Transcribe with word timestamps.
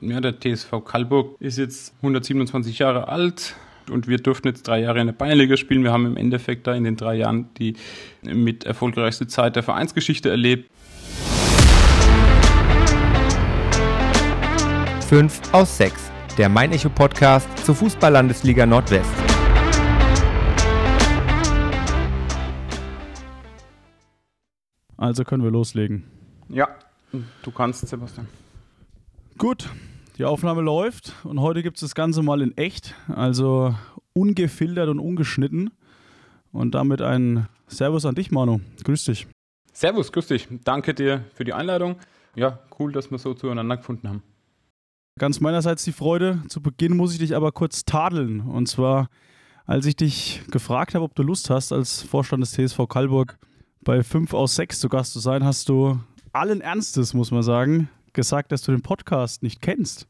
Ja, 0.00 0.20
der 0.20 0.38
TSV 0.38 0.84
Kalburg 0.84 1.34
ist 1.40 1.58
jetzt 1.58 1.92
127 1.96 2.78
Jahre 2.78 3.08
alt 3.08 3.56
und 3.90 4.06
wir 4.06 4.18
durften 4.18 4.46
jetzt 4.46 4.62
drei 4.68 4.80
Jahre 4.80 5.00
in 5.00 5.08
der 5.08 5.12
Bayernliga 5.12 5.56
spielen. 5.56 5.82
Wir 5.82 5.90
haben 5.90 6.06
im 6.06 6.16
Endeffekt 6.16 6.68
da 6.68 6.74
in 6.74 6.84
den 6.84 6.94
drei 6.94 7.16
Jahren 7.16 7.52
die 7.54 7.74
mit 8.22 8.62
erfolgreichste 8.62 9.26
Zeit 9.26 9.56
der 9.56 9.64
Vereinsgeschichte 9.64 10.30
erlebt. 10.30 10.70
5 15.08 15.52
aus 15.52 15.76
6, 15.78 16.12
der 16.36 16.48
Mein 16.48 16.70
Echo 16.70 16.90
Podcast 16.90 17.48
zur 17.66 17.74
Fußball-Landesliga 17.74 18.66
Nordwest. 18.66 19.10
Also 24.96 25.24
können 25.24 25.42
wir 25.42 25.50
loslegen. 25.50 26.04
Ja, 26.48 26.68
du 27.42 27.50
kannst, 27.50 27.84
Sebastian. 27.88 28.28
Gut, 29.38 29.68
die 30.18 30.24
Aufnahme 30.24 30.62
läuft 30.62 31.14
und 31.22 31.40
heute 31.40 31.62
gibt 31.62 31.76
es 31.76 31.82
das 31.82 31.94
Ganze 31.94 32.22
mal 32.22 32.42
in 32.42 32.56
echt, 32.56 32.94
also 33.06 33.74
ungefiltert 34.14 34.88
und 34.88 34.98
ungeschnitten. 34.98 35.70
Und 36.50 36.74
damit 36.74 37.02
ein 37.02 37.46
Servus 37.68 38.04
an 38.04 38.14
dich, 38.14 38.30
Manu. 38.30 38.60
Grüß 38.82 39.04
dich. 39.04 39.28
Servus, 39.72 40.10
grüß 40.10 40.26
dich. 40.26 40.48
Danke 40.64 40.94
dir 40.94 41.24
für 41.34 41.44
die 41.44 41.52
Einladung. 41.52 41.96
Ja, 42.34 42.58
cool, 42.78 42.90
dass 42.90 43.10
wir 43.10 43.18
so 43.18 43.34
zueinander 43.34 43.76
gefunden 43.76 44.08
haben. 44.08 44.22
Ganz 45.18 45.40
meinerseits 45.40 45.84
die 45.84 45.92
Freude. 45.92 46.42
Zu 46.48 46.62
Beginn 46.62 46.96
muss 46.96 47.12
ich 47.12 47.18
dich 47.18 47.36
aber 47.36 47.52
kurz 47.52 47.84
tadeln. 47.84 48.40
Und 48.40 48.66
zwar, 48.66 49.08
als 49.66 49.86
ich 49.86 49.94
dich 49.94 50.42
gefragt 50.50 50.94
habe, 50.94 51.04
ob 51.04 51.14
du 51.14 51.22
Lust 51.22 51.50
hast, 51.50 51.72
als 51.72 52.02
Vorstand 52.02 52.42
des 52.42 52.52
TSV 52.52 52.88
Kalburg 52.88 53.38
bei 53.82 54.02
5 54.02 54.34
aus 54.34 54.56
6 54.56 54.80
zu 54.80 54.88
Gast 54.88 55.12
zu 55.12 55.20
sein, 55.20 55.44
hast 55.44 55.68
du 55.68 56.00
allen 56.32 56.60
Ernstes, 56.60 57.14
muss 57.14 57.30
man 57.30 57.42
sagen, 57.42 57.88
gesagt, 58.18 58.50
dass 58.50 58.62
du 58.62 58.72
den 58.72 58.82
Podcast 58.82 59.44
nicht 59.44 59.62
kennst. 59.62 60.08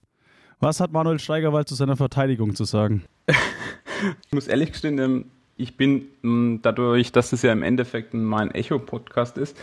Was 0.60 0.80
hat 0.80 0.92
Manuel 0.92 1.18
Steigerwald 1.18 1.68
zu 1.68 1.74
seiner 1.74 1.94
Verteidigung 1.94 2.54
zu 2.54 2.64
sagen? 2.64 3.04
ich 3.28 4.32
muss 4.32 4.48
ehrlich 4.48 4.72
gestehen, 4.72 4.98
ähm, 4.98 5.26
ich 5.58 5.76
bin 5.76 6.06
ähm, 6.24 6.60
dadurch, 6.62 7.12
dass 7.12 7.34
es 7.34 7.42
ja 7.42 7.52
im 7.52 7.62
Endeffekt 7.62 8.14
mein 8.14 8.50
Echo-Podcast 8.50 9.36
ist, 9.36 9.58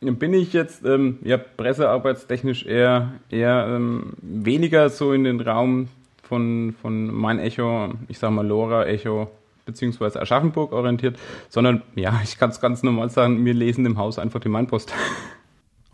bin 0.00 0.32
ich 0.32 0.52
jetzt 0.52 0.84
ähm, 0.84 1.18
ja, 1.24 1.38
pressearbeitstechnisch 1.38 2.66
eher, 2.66 3.14
eher 3.30 3.66
ähm, 3.68 4.12
weniger 4.22 4.90
so 4.90 5.12
in 5.12 5.24
den 5.24 5.40
Raum 5.40 5.88
von, 6.22 6.76
von 6.80 7.12
mein 7.12 7.40
Echo, 7.40 7.94
ich 8.06 8.20
sag 8.20 8.30
mal 8.30 8.46
Lora 8.46 8.86
Echo 8.86 9.28
beziehungsweise 9.66 10.22
Aschaffenburg 10.22 10.70
orientiert, 10.72 11.18
sondern 11.48 11.82
ja, 11.96 12.20
ich 12.22 12.38
kann 12.38 12.50
es 12.50 12.60
ganz 12.60 12.84
normal 12.84 13.10
sagen, 13.10 13.44
wir 13.44 13.54
lesen 13.54 13.84
im 13.86 13.98
Haus 13.98 14.20
einfach 14.20 14.38
die 14.38 14.48
Mainpost. 14.48 14.94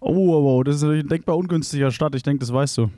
Oh, 0.06 0.14
wow, 0.14 0.44
wow, 0.44 0.64
das 0.64 0.76
ist 0.76 0.82
natürlich 0.82 1.04
ein 1.04 1.08
denkbar 1.08 1.38
ungünstiger 1.38 1.90
Start. 1.90 2.14
Ich 2.14 2.22
denke, 2.22 2.40
das 2.40 2.52
weißt 2.52 2.76
du. 2.76 2.90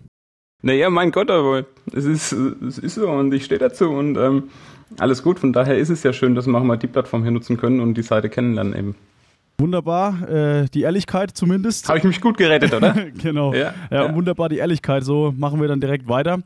Naja, 0.62 0.90
mein 0.90 1.12
Gott, 1.12 1.30
aber 1.30 1.64
es 1.92 2.04
ist, 2.04 2.32
es 2.32 2.78
ist 2.78 2.96
so 2.96 3.08
und 3.08 3.32
ich 3.32 3.44
stehe 3.44 3.60
dazu 3.60 3.90
und 3.90 4.16
ähm, 4.16 4.44
alles 4.98 5.22
gut. 5.22 5.38
Von 5.38 5.52
daher 5.52 5.78
ist 5.78 5.88
es 5.88 6.02
ja 6.02 6.12
schön, 6.12 6.34
dass 6.34 6.48
wir 6.48 6.58
auch 6.58 6.64
mal 6.64 6.76
die 6.76 6.88
Plattform 6.88 7.22
hier 7.22 7.30
nutzen 7.30 7.58
können 7.58 7.78
und 7.78 7.94
die 7.94 8.02
Seite 8.02 8.28
kennenlernen 8.28 8.74
eben. 8.76 8.94
Wunderbar, 9.58 10.28
äh, 10.28 10.66
die 10.74 10.82
Ehrlichkeit 10.82 11.30
zumindest. 11.30 11.88
Habe 11.88 11.98
ich 11.98 12.04
mich 12.04 12.20
gut 12.20 12.38
gerettet, 12.38 12.74
oder? 12.74 12.92
genau. 13.22 13.54
Ja, 13.54 13.72
ja, 13.88 14.06
ja, 14.06 14.14
wunderbar, 14.14 14.48
die 14.48 14.58
Ehrlichkeit. 14.58 15.04
So 15.04 15.32
machen 15.36 15.60
wir 15.60 15.68
dann 15.68 15.80
direkt 15.80 16.08
weiter. 16.08 16.40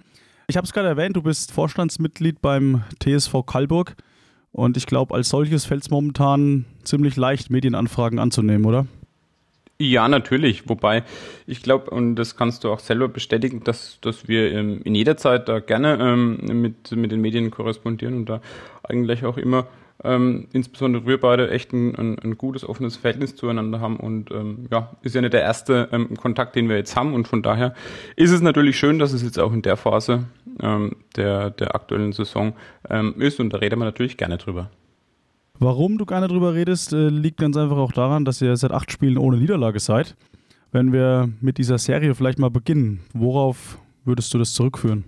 Ich 0.46 0.58
habe 0.58 0.66
es 0.66 0.74
gerade 0.74 0.88
erwähnt, 0.88 1.16
du 1.16 1.22
bist 1.22 1.52
Vorstandsmitglied 1.52 2.42
beim 2.42 2.82
TSV 3.02 3.46
Kalburg 3.46 3.94
und 4.52 4.76
ich 4.76 4.84
glaube, 4.84 5.14
als 5.14 5.30
solches 5.30 5.64
fällt 5.64 5.84
es 5.84 5.90
momentan 5.90 6.66
ziemlich 6.84 7.16
leicht, 7.16 7.48
Medienanfragen 7.48 8.18
anzunehmen, 8.18 8.66
oder? 8.66 8.86
Ja, 9.82 10.08
natürlich. 10.08 10.68
Wobei 10.68 11.04
ich 11.46 11.62
glaube, 11.62 11.90
und 11.90 12.16
das 12.16 12.36
kannst 12.36 12.64
du 12.64 12.70
auch 12.70 12.80
selber 12.80 13.08
bestätigen, 13.08 13.64
dass, 13.64 13.98
dass 14.02 14.28
wir 14.28 14.52
ähm, 14.52 14.82
in 14.84 14.94
jeder 14.94 15.16
Zeit 15.16 15.48
da 15.48 15.58
gerne 15.58 15.96
ähm, 15.98 16.60
mit, 16.60 16.92
mit 16.92 17.10
den 17.10 17.22
Medien 17.22 17.50
korrespondieren 17.50 18.14
und 18.14 18.28
da 18.28 18.42
eigentlich 18.82 19.24
auch 19.24 19.38
immer, 19.38 19.68
ähm, 20.04 20.48
insbesondere 20.52 21.06
wir 21.06 21.18
beide, 21.18 21.50
echt 21.50 21.72
ein, 21.72 21.94
ein, 21.94 22.18
ein, 22.18 22.36
gutes, 22.36 22.68
offenes 22.68 22.98
Verhältnis 22.98 23.36
zueinander 23.36 23.80
haben. 23.80 23.96
Und 23.96 24.30
ähm, 24.32 24.66
ja, 24.70 24.90
ist 25.00 25.14
ja 25.14 25.22
nicht 25.22 25.32
der 25.32 25.40
erste 25.40 25.88
ähm, 25.92 26.14
Kontakt, 26.14 26.56
den 26.56 26.68
wir 26.68 26.76
jetzt 26.76 26.94
haben. 26.94 27.14
Und 27.14 27.26
von 27.26 27.42
daher 27.42 27.72
ist 28.16 28.32
es 28.32 28.42
natürlich 28.42 28.78
schön, 28.78 28.98
dass 28.98 29.14
es 29.14 29.22
jetzt 29.22 29.38
auch 29.38 29.54
in 29.54 29.62
der 29.62 29.78
Phase 29.78 30.24
ähm, 30.62 30.94
der, 31.16 31.48
der 31.48 31.74
aktuellen 31.74 32.12
Saison 32.12 32.52
ist. 33.16 33.40
Und 33.40 33.54
da 33.54 33.58
reden 33.58 33.78
wir 33.78 33.86
natürlich 33.86 34.18
gerne 34.18 34.36
drüber. 34.36 34.68
Warum 35.62 35.98
du 35.98 36.06
gerne 36.06 36.26
drüber 36.26 36.54
redest, 36.54 36.94
äh, 36.94 37.10
liegt 37.10 37.36
ganz 37.36 37.54
einfach 37.54 37.76
auch 37.76 37.92
daran, 37.92 38.24
dass 38.24 38.40
ihr 38.40 38.56
seit 38.56 38.72
acht 38.72 38.90
Spielen 38.90 39.18
ohne 39.18 39.36
Niederlage 39.36 39.78
seid. 39.78 40.16
Wenn 40.72 40.90
wir 40.90 41.28
mit 41.42 41.58
dieser 41.58 41.76
Serie 41.76 42.14
vielleicht 42.14 42.38
mal 42.38 42.48
beginnen, 42.48 43.00
worauf 43.12 43.76
würdest 44.06 44.32
du 44.32 44.38
das 44.38 44.54
zurückführen? 44.54 45.04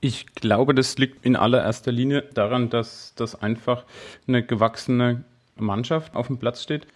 Ich 0.00 0.26
glaube, 0.34 0.74
das 0.74 0.98
liegt 0.98 1.24
in 1.24 1.36
allererster 1.36 1.92
Linie 1.92 2.22
daran, 2.34 2.68
dass 2.68 3.14
das 3.14 3.40
einfach 3.40 3.84
eine 4.26 4.44
gewachsene 4.44 5.22
Mannschaft 5.56 6.16
auf 6.16 6.26
dem 6.26 6.38
Platz 6.38 6.64
steht, 6.64 6.88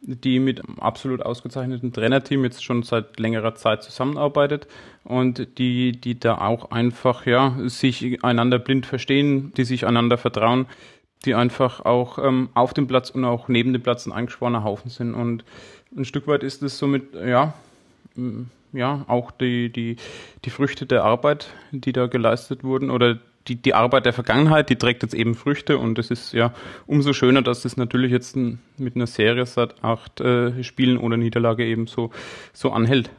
die 0.00 0.40
mit 0.40 0.66
einem 0.66 0.80
absolut 0.80 1.22
ausgezeichneten 1.22 1.92
Trainerteam 1.92 2.42
jetzt 2.42 2.64
schon 2.64 2.82
seit 2.82 3.20
längerer 3.20 3.54
Zeit 3.54 3.84
zusammenarbeitet 3.84 4.66
und 5.04 5.58
die, 5.58 5.92
die 5.92 6.18
da 6.18 6.38
auch 6.38 6.72
einfach 6.72 7.24
ja 7.24 7.56
sich 7.66 8.24
einander 8.24 8.58
blind 8.58 8.84
verstehen, 8.84 9.52
die 9.56 9.64
sich 9.64 9.86
einander 9.86 10.18
vertrauen, 10.18 10.66
die 11.24 11.34
einfach 11.34 11.84
auch 11.84 12.18
ähm, 12.18 12.50
auf 12.54 12.74
dem 12.74 12.86
Platz 12.86 13.10
und 13.10 13.24
auch 13.24 13.48
neben 13.48 13.72
dem 13.72 13.82
Platz 13.82 14.06
ein 14.06 14.12
eingeschworener 14.12 14.64
Haufen 14.64 14.90
sind. 14.90 15.14
Und 15.14 15.44
ein 15.96 16.04
Stück 16.04 16.26
weit 16.26 16.42
ist 16.42 16.62
es 16.62 16.78
somit, 16.78 17.14
ja, 17.14 17.54
ja, 18.72 19.04
auch 19.08 19.30
die, 19.30 19.70
die, 19.70 19.96
die 20.44 20.50
Früchte 20.50 20.86
der 20.86 21.04
Arbeit, 21.04 21.48
die 21.72 21.92
da 21.92 22.06
geleistet 22.06 22.62
wurden 22.62 22.90
oder 22.90 23.18
die, 23.48 23.56
die 23.56 23.74
Arbeit 23.74 24.06
der 24.06 24.12
Vergangenheit, 24.12 24.70
die 24.70 24.76
trägt 24.76 25.02
jetzt 25.02 25.14
eben 25.14 25.34
Früchte 25.34 25.78
und 25.78 25.98
es 25.98 26.10
ist 26.10 26.32
ja 26.32 26.52
umso 26.86 27.12
schöner, 27.12 27.42
dass 27.42 27.64
es 27.64 27.76
natürlich 27.76 28.10
jetzt 28.10 28.36
mit 28.36 28.96
einer 28.96 29.06
Serie 29.06 29.46
seit 29.46 29.82
acht 29.84 30.20
äh, 30.20 30.62
Spielen 30.64 30.98
ohne 30.98 31.16
Niederlage 31.16 31.64
eben 31.64 31.86
so, 31.86 32.10
so 32.52 32.72
anhält. 32.72 33.10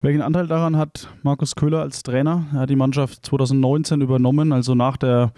Welchen 0.00 0.22
Anteil 0.22 0.48
daran 0.48 0.76
hat 0.76 1.08
Markus 1.22 1.54
Köhler 1.54 1.80
als 1.80 2.02
Trainer? 2.02 2.46
Er 2.52 2.60
hat 2.60 2.70
die 2.70 2.76
Mannschaft 2.76 3.24
2019 3.24 4.00
übernommen, 4.00 4.52
also 4.52 4.74
nach 4.74 4.96
der 4.96 5.32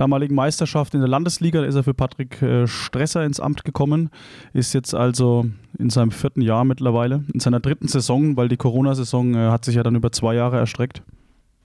damaligen 0.00 0.34
Meisterschaft 0.34 0.94
in 0.94 1.00
der 1.00 1.08
Landesliga. 1.08 1.60
Da 1.60 1.66
ist 1.66 1.74
er 1.74 1.82
für 1.82 1.94
Patrick 1.94 2.40
äh, 2.42 2.66
Stresser 2.66 3.24
ins 3.24 3.40
Amt 3.40 3.64
gekommen, 3.64 4.10
ist 4.52 4.72
jetzt 4.72 4.94
also 4.94 5.46
in 5.78 5.90
seinem 5.90 6.10
vierten 6.10 6.42
Jahr 6.42 6.64
mittlerweile, 6.64 7.24
in 7.32 7.40
seiner 7.40 7.60
dritten 7.60 7.88
Saison, 7.88 8.36
weil 8.36 8.48
die 8.48 8.56
Corona-Saison 8.56 9.34
äh, 9.34 9.50
hat 9.50 9.64
sich 9.64 9.74
ja 9.74 9.82
dann 9.82 9.94
über 9.94 10.12
zwei 10.12 10.34
Jahre 10.34 10.58
erstreckt. 10.58 11.02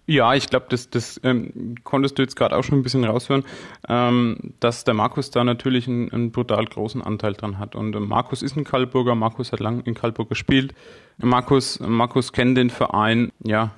Ja, 0.08 0.36
ich 0.36 0.50
glaube, 0.50 0.68
das, 0.70 0.92
das 0.92 1.20
ähm, 1.24 1.76
konntest 1.84 2.18
du 2.18 2.22
jetzt 2.22 2.36
gerade 2.36 2.56
auch 2.56 2.64
schon 2.64 2.78
ein 2.78 2.84
bisschen 2.84 3.04
raushören, 3.04 3.44
ähm, 3.90 4.54
dass 4.60 4.84
der 4.84 4.94
Markus 4.94 5.32
da 5.32 5.44
natürlich 5.44 5.88
einen, 5.88 6.12
einen, 6.12 6.32
brutal 6.32 6.66
großen 6.66 7.02
Anteil 7.02 7.34
dran 7.34 7.58
hat. 7.58 7.76
Und 7.76 7.96
äh, 7.96 8.00
Markus 8.00 8.44
ist 8.44 8.56
ein 8.56 8.66
Kalburger, 8.66 9.16
Markus 9.16 9.52
hat 9.52 9.62
lang 9.62 9.82
in 9.82 9.96
Kalburg 9.96 10.30
gespielt. 10.30 10.76
Markus, 11.18 11.80
Markus 11.80 12.34
kennt 12.34 12.56
den 12.56 12.70
Verein, 12.70 13.32
ja, 13.44 13.72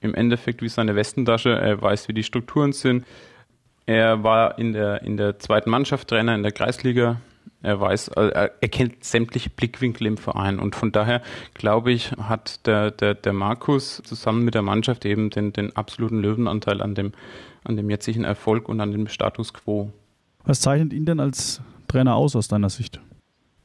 im 0.00 0.14
Endeffekt 0.14 0.62
wie 0.62 0.68
seine 0.68 0.94
Westentasche. 0.94 1.50
Er 1.50 1.82
weiß, 1.82 2.06
wie 2.06 2.14
die 2.14 2.22
Strukturen 2.22 2.72
sind. 2.72 3.04
Er 3.88 4.22
war 4.22 4.58
in 4.58 4.74
der, 4.74 5.00
in 5.00 5.16
der 5.16 5.38
zweiten 5.38 5.70
Mannschaft 5.70 6.08
Trainer 6.08 6.34
in 6.34 6.42
der 6.42 6.52
Kreisliga. 6.52 7.22
Er 7.62 7.80
weiß, 7.80 8.08
er 8.08 8.50
kennt 8.68 9.02
sämtliche 9.02 9.48
Blickwinkel 9.48 10.06
im 10.06 10.18
Verein 10.18 10.58
und 10.58 10.76
von 10.76 10.92
daher 10.92 11.22
glaube 11.54 11.90
ich, 11.90 12.12
hat 12.12 12.66
der, 12.66 12.90
der, 12.90 13.14
der 13.14 13.32
Markus 13.32 14.02
zusammen 14.04 14.44
mit 14.44 14.54
der 14.54 14.60
Mannschaft 14.60 15.06
eben 15.06 15.30
den, 15.30 15.54
den 15.54 15.74
absoluten 15.74 16.20
Löwenanteil 16.20 16.82
an 16.82 16.94
dem, 16.94 17.12
an 17.64 17.78
dem 17.78 17.88
jetzigen 17.88 18.24
Erfolg 18.24 18.68
und 18.68 18.78
an 18.82 18.92
dem 18.92 19.08
Status 19.08 19.54
quo. 19.54 19.90
Was 20.44 20.60
zeichnet 20.60 20.92
ihn 20.92 21.06
denn 21.06 21.18
als 21.18 21.62
Trainer 21.88 22.14
aus 22.14 22.36
aus 22.36 22.46
deiner 22.46 22.68
Sicht? 22.68 23.00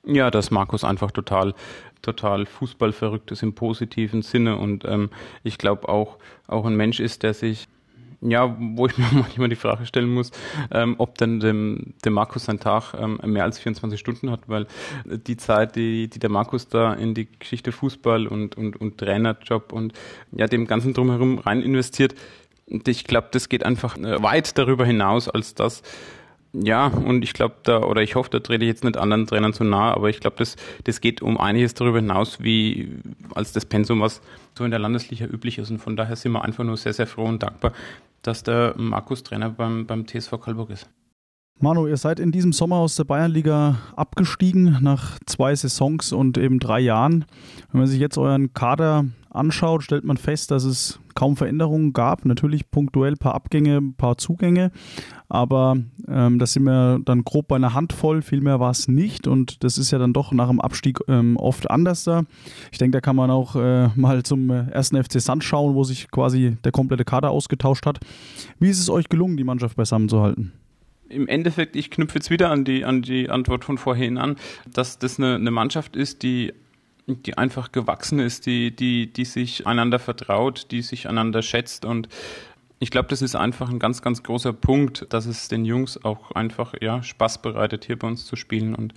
Ja, 0.05 0.31
dass 0.31 0.51
Markus 0.51 0.85
einfach 0.85 1.11
total, 1.11 1.53
total 2.01 2.45
fußballverrückt 2.45 3.29
ist 3.31 3.43
im 3.43 3.55
positiven 3.55 4.21
Sinne 4.21 4.55
und 4.55 4.85
ähm, 4.85 5.09
ich 5.43 5.57
glaube 5.57 5.89
auch, 5.89 6.17
auch 6.47 6.65
ein 6.65 6.77
Mensch 6.77 7.01
ist, 7.01 7.23
der 7.23 7.33
sich 7.33 7.67
ja, 8.23 8.55
wo 8.59 8.85
ich 8.87 8.97
mir 8.97 9.07
manchmal 9.11 9.49
die 9.49 9.55
Frage 9.55 9.85
stellen 9.85 10.13
muss, 10.13 10.31
ähm, 10.71 10.95
ob 10.97 11.17
denn 11.17 11.39
dem, 11.39 11.93
dem 12.05 12.13
Markus 12.13 12.45
sein 12.45 12.59
Tag 12.59 12.93
ähm, 12.93 13.19
mehr 13.25 13.43
als 13.43 13.59
24 13.59 13.99
Stunden 13.99 14.31
hat, 14.31 14.41
weil 14.47 14.67
die 15.05 15.37
Zeit, 15.37 15.75
die, 15.75 16.09
die 16.09 16.19
der 16.19 16.29
Markus 16.29 16.67
da 16.67 16.93
in 16.93 17.13
die 17.13 17.27
Geschichte 17.39 17.71
Fußball 17.71 18.27
und, 18.27 18.57
und, 18.57 18.79
und 18.79 18.97
Trainerjob 18.97 19.71
und 19.73 19.93
ja, 20.31 20.47
dem 20.47 20.67
Ganzen 20.67 20.93
drumherum 20.93 21.39
rein 21.39 21.61
investiert, 21.61 22.15
ich 22.65 23.03
glaube, 23.03 23.27
das 23.31 23.49
geht 23.49 23.65
einfach 23.65 23.97
äh, 23.97 24.21
weit 24.23 24.57
darüber 24.57 24.85
hinaus 24.85 25.27
als 25.27 25.53
das, 25.53 25.83
ja, 26.53 26.85
und 26.85 27.23
ich 27.23 27.33
glaube 27.33 27.55
da, 27.63 27.81
oder 27.81 28.03
ich 28.03 28.13
hoffe, 28.13 28.29
da 28.29 28.39
trete 28.39 28.63
ich 28.63 28.69
jetzt 28.69 28.83
nicht 28.83 28.95
anderen 28.95 29.25
Trainern 29.25 29.53
zu 29.53 29.63
nahe, 29.63 29.95
aber 29.95 30.09
ich 30.09 30.19
glaube, 30.19 30.35
das, 30.37 30.55
das 30.83 31.01
geht 31.01 31.23
um 31.23 31.39
einiges 31.39 31.73
darüber 31.73 31.97
hinaus, 31.97 32.43
wie 32.43 32.91
als 33.33 33.53
das 33.53 33.65
Pensum, 33.65 34.01
was 34.01 34.21
so 34.55 34.63
in 34.63 34.69
der 34.69 34.79
Landesliga 34.79 35.25
üblich 35.25 35.57
ist. 35.57 35.71
Und 35.71 35.79
von 35.79 35.95
daher 35.95 36.15
sind 36.15 36.31
wir 36.31 36.43
einfach 36.43 36.63
nur 36.63 36.77
sehr, 36.77 36.93
sehr 36.93 37.07
froh 37.07 37.25
und 37.25 37.41
dankbar, 37.41 37.73
dass 38.23 38.43
der 38.43 38.73
Markus 38.77 39.23
Trainer 39.23 39.49
beim, 39.49 39.85
beim 39.85 40.07
TSV 40.07 40.39
Kalburg 40.41 40.71
ist. 40.71 40.89
Manu, 41.63 41.87
ihr 41.87 41.95
seid 41.95 42.19
in 42.19 42.33
diesem 42.33 42.51
Sommer 42.51 42.75
aus 42.75 42.97
der 42.97 43.05
Bayernliga 43.05 43.77
abgestiegen 43.95 44.79
nach 44.81 45.17
zwei 45.25 45.55
Saisons 45.55 46.11
und 46.11 46.37
eben 46.37 46.59
drei 46.59 46.81
Jahren. 46.81 47.23
Wenn 47.71 47.79
man 47.79 47.87
sich 47.87 48.01
jetzt 48.01 48.17
euren 48.17 48.53
Kader 48.53 49.05
anschaut, 49.29 49.81
stellt 49.81 50.03
man 50.03 50.17
fest, 50.17 50.51
dass 50.51 50.65
es 50.65 50.99
kaum 51.15 51.37
Veränderungen 51.37 51.93
gab. 51.93 52.25
Natürlich 52.25 52.69
punktuell 52.69 53.13
ein 53.13 53.17
paar 53.17 53.33
Abgänge, 53.33 53.77
ein 53.77 53.93
paar 53.93 54.17
Zugänge, 54.17 54.71
aber 55.29 55.77
ähm, 56.05 56.37
das 56.37 56.51
sind 56.51 56.63
wir 56.63 56.99
dann 57.05 57.23
grob 57.23 57.47
bei 57.47 57.55
einer 57.55 57.73
Handvoll. 57.73 58.23
Viel 58.23 58.41
mehr 58.41 58.59
war 58.59 58.71
es 58.71 58.89
nicht 58.89 59.25
und 59.25 59.63
das 59.63 59.77
ist 59.77 59.89
ja 59.91 59.99
dann 59.99 60.11
doch 60.11 60.33
nach 60.33 60.49
dem 60.49 60.59
Abstieg 60.59 60.99
ähm, 61.07 61.37
oft 61.37 61.71
anders 61.71 62.03
da. 62.03 62.23
Ich 62.73 62.77
denke, 62.77 62.97
da 62.97 62.99
kann 62.99 63.15
man 63.15 63.31
auch 63.31 63.55
äh, 63.55 63.87
mal 63.95 64.23
zum 64.23 64.49
ersten 64.49 65.01
FC 65.01 65.21
Sand 65.21 65.45
schauen, 65.45 65.75
wo 65.75 65.85
sich 65.85 66.11
quasi 66.11 66.57
der 66.65 66.73
komplette 66.73 67.05
Kader 67.05 67.31
ausgetauscht 67.31 67.85
hat. 67.85 68.01
Wie 68.59 68.69
ist 68.69 68.79
es 68.79 68.89
euch 68.89 69.07
gelungen, 69.07 69.37
die 69.37 69.45
Mannschaft 69.45 69.77
beisammen 69.77 70.09
zu 70.09 70.21
halten? 70.21 70.51
Im 71.09 71.27
Endeffekt, 71.27 71.75
ich 71.75 71.91
knüpfe 71.91 72.15
jetzt 72.19 72.29
wieder 72.29 72.49
an 72.49 72.65
die, 72.65 72.85
an 72.85 73.01
die 73.01 73.29
Antwort 73.29 73.65
von 73.65 73.77
vorhin 73.77 74.17
an, 74.17 74.37
dass 74.71 74.99
das 74.99 75.19
eine, 75.19 75.35
eine 75.35 75.51
Mannschaft 75.51 75.95
ist, 75.95 76.23
die 76.23 76.53
die 77.05 77.37
einfach 77.37 77.73
gewachsen 77.73 78.19
ist, 78.19 78.45
die, 78.45 78.73
die, 78.73 79.11
die 79.11 79.25
sich 79.25 79.67
einander 79.67 79.99
vertraut, 79.99 80.67
die 80.71 80.81
sich 80.81 81.09
einander 81.09 81.41
schätzt 81.41 81.83
und 81.83 82.07
ich 82.83 82.91
glaube, 82.91 83.07
das 83.07 83.21
ist 83.21 83.35
einfach 83.35 83.69
ein 83.69 83.79
ganz, 83.79 84.01
ganz 84.01 84.23
großer 84.23 84.51
Punkt, 84.51 85.07
dass 85.13 85.25
es 85.25 85.47
den 85.47 85.63
Jungs 85.63 86.03
auch 86.03 86.31
einfach 86.31 86.73
ja, 86.81 87.01
Spaß 87.01 87.41
bereitet, 87.41 87.85
hier 87.85 87.97
bei 87.97 88.09
uns 88.09 88.25
zu 88.25 88.35
spielen. 88.35 88.75
Und 88.75 88.93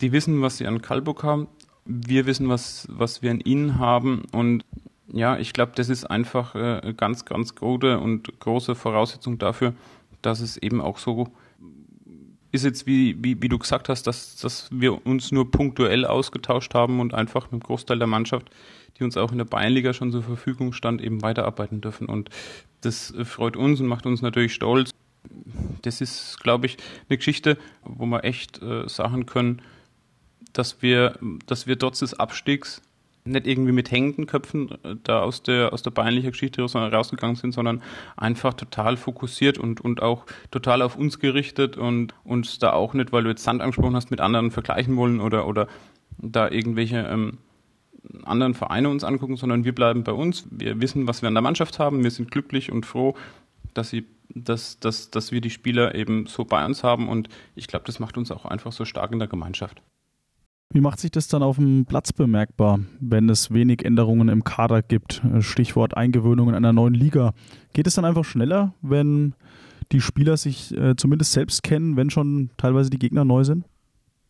die 0.00 0.12
wissen, 0.12 0.40
was 0.40 0.58
sie 0.58 0.68
an 0.68 0.82
Kalburg 0.82 1.24
haben. 1.24 1.48
Wir 1.84 2.26
wissen, 2.26 2.48
was, 2.48 2.86
was 2.88 3.20
wir 3.20 3.32
an 3.32 3.40
ihnen 3.40 3.80
haben. 3.80 4.22
Und 4.30 4.64
ja, 5.12 5.36
ich 5.36 5.52
glaube, 5.52 5.72
das 5.74 5.88
ist 5.88 6.04
einfach 6.04 6.54
äh, 6.54 6.94
ganz, 6.96 7.24
ganz 7.24 7.56
gute 7.56 7.98
und 7.98 8.38
große 8.38 8.76
Voraussetzung 8.76 9.36
dafür, 9.38 9.74
dass 10.22 10.40
es 10.40 10.56
eben 10.56 10.80
auch 10.80 10.98
so 10.98 11.32
ist 12.50 12.64
jetzt, 12.64 12.86
wie, 12.86 13.16
wie, 13.22 13.40
wie 13.42 13.48
du 13.48 13.58
gesagt 13.58 13.88
hast, 13.88 14.06
dass, 14.06 14.36
dass 14.36 14.68
wir 14.70 15.06
uns 15.06 15.32
nur 15.32 15.50
punktuell 15.50 16.06
ausgetauscht 16.06 16.74
haben 16.74 17.00
und 17.00 17.12
einfach 17.12 17.50
mit 17.50 17.60
dem 17.62 17.66
Großteil 17.66 17.98
der 17.98 18.06
Mannschaft, 18.06 18.50
die 18.98 19.04
uns 19.04 19.16
auch 19.16 19.32
in 19.32 19.38
der 19.38 19.44
Bayernliga 19.44 19.92
schon 19.92 20.12
zur 20.12 20.22
Verfügung 20.22 20.72
stand, 20.72 21.02
eben 21.02 21.22
weiterarbeiten 21.22 21.80
dürfen. 21.80 22.06
Und 22.06 22.30
das 22.80 23.12
freut 23.24 23.56
uns 23.56 23.80
und 23.80 23.86
macht 23.86 24.06
uns 24.06 24.22
natürlich 24.22 24.54
stolz. 24.54 24.90
Das 25.82 26.00
ist, 26.00 26.40
glaube 26.40 26.66
ich, 26.66 26.78
eine 27.08 27.18
Geschichte, 27.18 27.58
wo 27.84 28.06
wir 28.06 28.24
echt 28.24 28.62
äh, 28.62 28.88
sagen 28.88 29.26
können, 29.26 29.60
dass 30.52 30.80
wir, 30.80 31.18
dass 31.46 31.66
wir 31.66 31.78
trotz 31.78 31.98
des 31.98 32.14
Abstiegs 32.14 32.80
nicht 33.24 33.46
irgendwie 33.46 33.72
mit 33.72 33.90
hängenden 33.90 34.26
Köpfen 34.26 34.70
äh, 34.84 34.96
da 35.02 35.20
aus 35.20 35.42
der, 35.42 35.72
aus 35.72 35.82
der 35.82 35.90
peinlichen 35.90 36.30
Geschichte 36.30 36.62
rausgegangen 36.62 37.36
sind, 37.36 37.52
sondern 37.52 37.82
einfach 38.16 38.54
total 38.54 38.96
fokussiert 38.96 39.58
und, 39.58 39.80
und 39.80 40.02
auch 40.02 40.24
total 40.50 40.82
auf 40.82 40.96
uns 40.96 41.18
gerichtet 41.18 41.76
und 41.76 42.14
uns 42.24 42.58
da 42.58 42.72
auch 42.72 42.94
nicht, 42.94 43.12
weil 43.12 43.24
du 43.24 43.30
jetzt 43.30 43.44
Sand 43.44 43.60
angesprochen 43.60 43.96
hast, 43.96 44.10
mit 44.10 44.20
anderen 44.20 44.50
vergleichen 44.50 44.96
wollen 44.96 45.20
oder, 45.20 45.46
oder 45.46 45.68
da 46.18 46.50
irgendwelche 46.50 46.98
ähm, 46.98 47.38
anderen 48.24 48.54
Vereine 48.54 48.88
uns 48.88 49.04
angucken, 49.04 49.36
sondern 49.36 49.64
wir 49.64 49.74
bleiben 49.74 50.04
bei 50.04 50.12
uns. 50.12 50.46
Wir 50.50 50.80
wissen, 50.80 51.06
was 51.06 51.22
wir 51.22 51.28
an 51.28 51.34
der 51.34 51.42
Mannschaft 51.42 51.78
haben. 51.78 52.02
Wir 52.02 52.10
sind 52.10 52.30
glücklich 52.30 52.72
und 52.72 52.86
froh, 52.86 53.14
dass 53.74 53.90
sie 53.90 54.06
dass, 54.34 54.78
dass, 54.78 55.10
dass 55.10 55.32
wir 55.32 55.40
die 55.40 55.50
Spieler 55.50 55.94
eben 55.94 56.26
so 56.26 56.44
bei 56.44 56.64
uns 56.64 56.84
haben 56.84 57.08
und 57.08 57.28
ich 57.54 57.66
glaube, 57.66 57.86
das 57.86 57.98
macht 57.98 58.18
uns 58.18 58.30
auch 58.30 58.44
einfach 58.44 58.72
so 58.72 58.84
stark 58.84 59.12
in 59.12 59.18
der 59.18 59.28
Gemeinschaft. 59.28 59.82
Wie 60.70 60.82
macht 60.82 61.00
sich 61.00 61.10
das 61.10 61.28
dann 61.28 61.42
auf 61.42 61.56
dem 61.56 61.86
Platz 61.86 62.12
bemerkbar, 62.12 62.80
wenn 63.00 63.30
es 63.30 63.52
wenig 63.52 63.86
Änderungen 63.86 64.28
im 64.28 64.44
Kader 64.44 64.82
gibt? 64.82 65.22
Stichwort 65.40 65.96
Eingewöhnung 65.96 66.50
in 66.50 66.54
einer 66.54 66.74
neuen 66.74 66.92
Liga. 66.92 67.32
Geht 67.72 67.86
es 67.86 67.94
dann 67.94 68.04
einfach 68.04 68.24
schneller, 68.24 68.74
wenn 68.82 69.34
die 69.92 70.02
Spieler 70.02 70.36
sich 70.36 70.76
äh, 70.76 70.94
zumindest 70.94 71.32
selbst 71.32 71.62
kennen, 71.62 71.96
wenn 71.96 72.10
schon 72.10 72.50
teilweise 72.58 72.90
die 72.90 72.98
Gegner 72.98 73.24
neu 73.24 73.44
sind? 73.44 73.64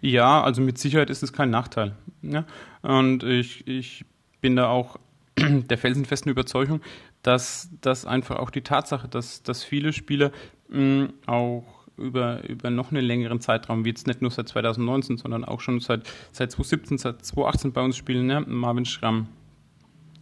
Ja, 0.01 0.41
also 0.41 0.63
mit 0.63 0.79
Sicherheit 0.79 1.11
ist 1.11 1.25
es 1.25 1.33
kein 1.33 1.51
Nachteil. 1.51 1.97
Ja? 2.23 2.45
Und 2.83 3.25
ich, 3.25 3.67
ich 3.67 4.05
bin 4.41 4.55
da 4.55 4.69
auch 4.69 4.97
der 5.39 5.77
felsenfesten 5.77 6.31
Überzeugung, 6.31 6.81
dass, 7.23 7.69
dass 7.81 8.05
einfach 8.05 8.37
auch 8.37 8.51
die 8.51 8.63
Tatsache, 8.63 9.09
dass, 9.09 9.43
dass 9.43 9.65
viele 9.65 9.93
Spieler 9.93 10.31
mh, 10.69 11.09
auch 11.27 11.78
über, 11.99 12.49
über 12.49 12.71
noch 12.71 12.91
einen 12.91 13.05
längeren 13.05 13.41
Zeitraum, 13.41 13.85
wie 13.85 13.91
jetzt 13.91 14.07
nicht 14.07 14.23
nur 14.23 14.31
seit 14.31 14.49
2019, 14.49 15.17
sondern 15.17 15.45
auch 15.45 15.61
schon 15.61 15.81
seit, 15.81 16.09
seit 16.33 16.53
2017, 16.53 16.99
seit 16.99 17.25
2018 17.25 17.73
bei 17.73 17.83
uns 17.83 17.97
spielen, 17.97 18.27
ne? 18.27 18.45
Marvin 18.47 18.85
Schramm, 18.85 19.29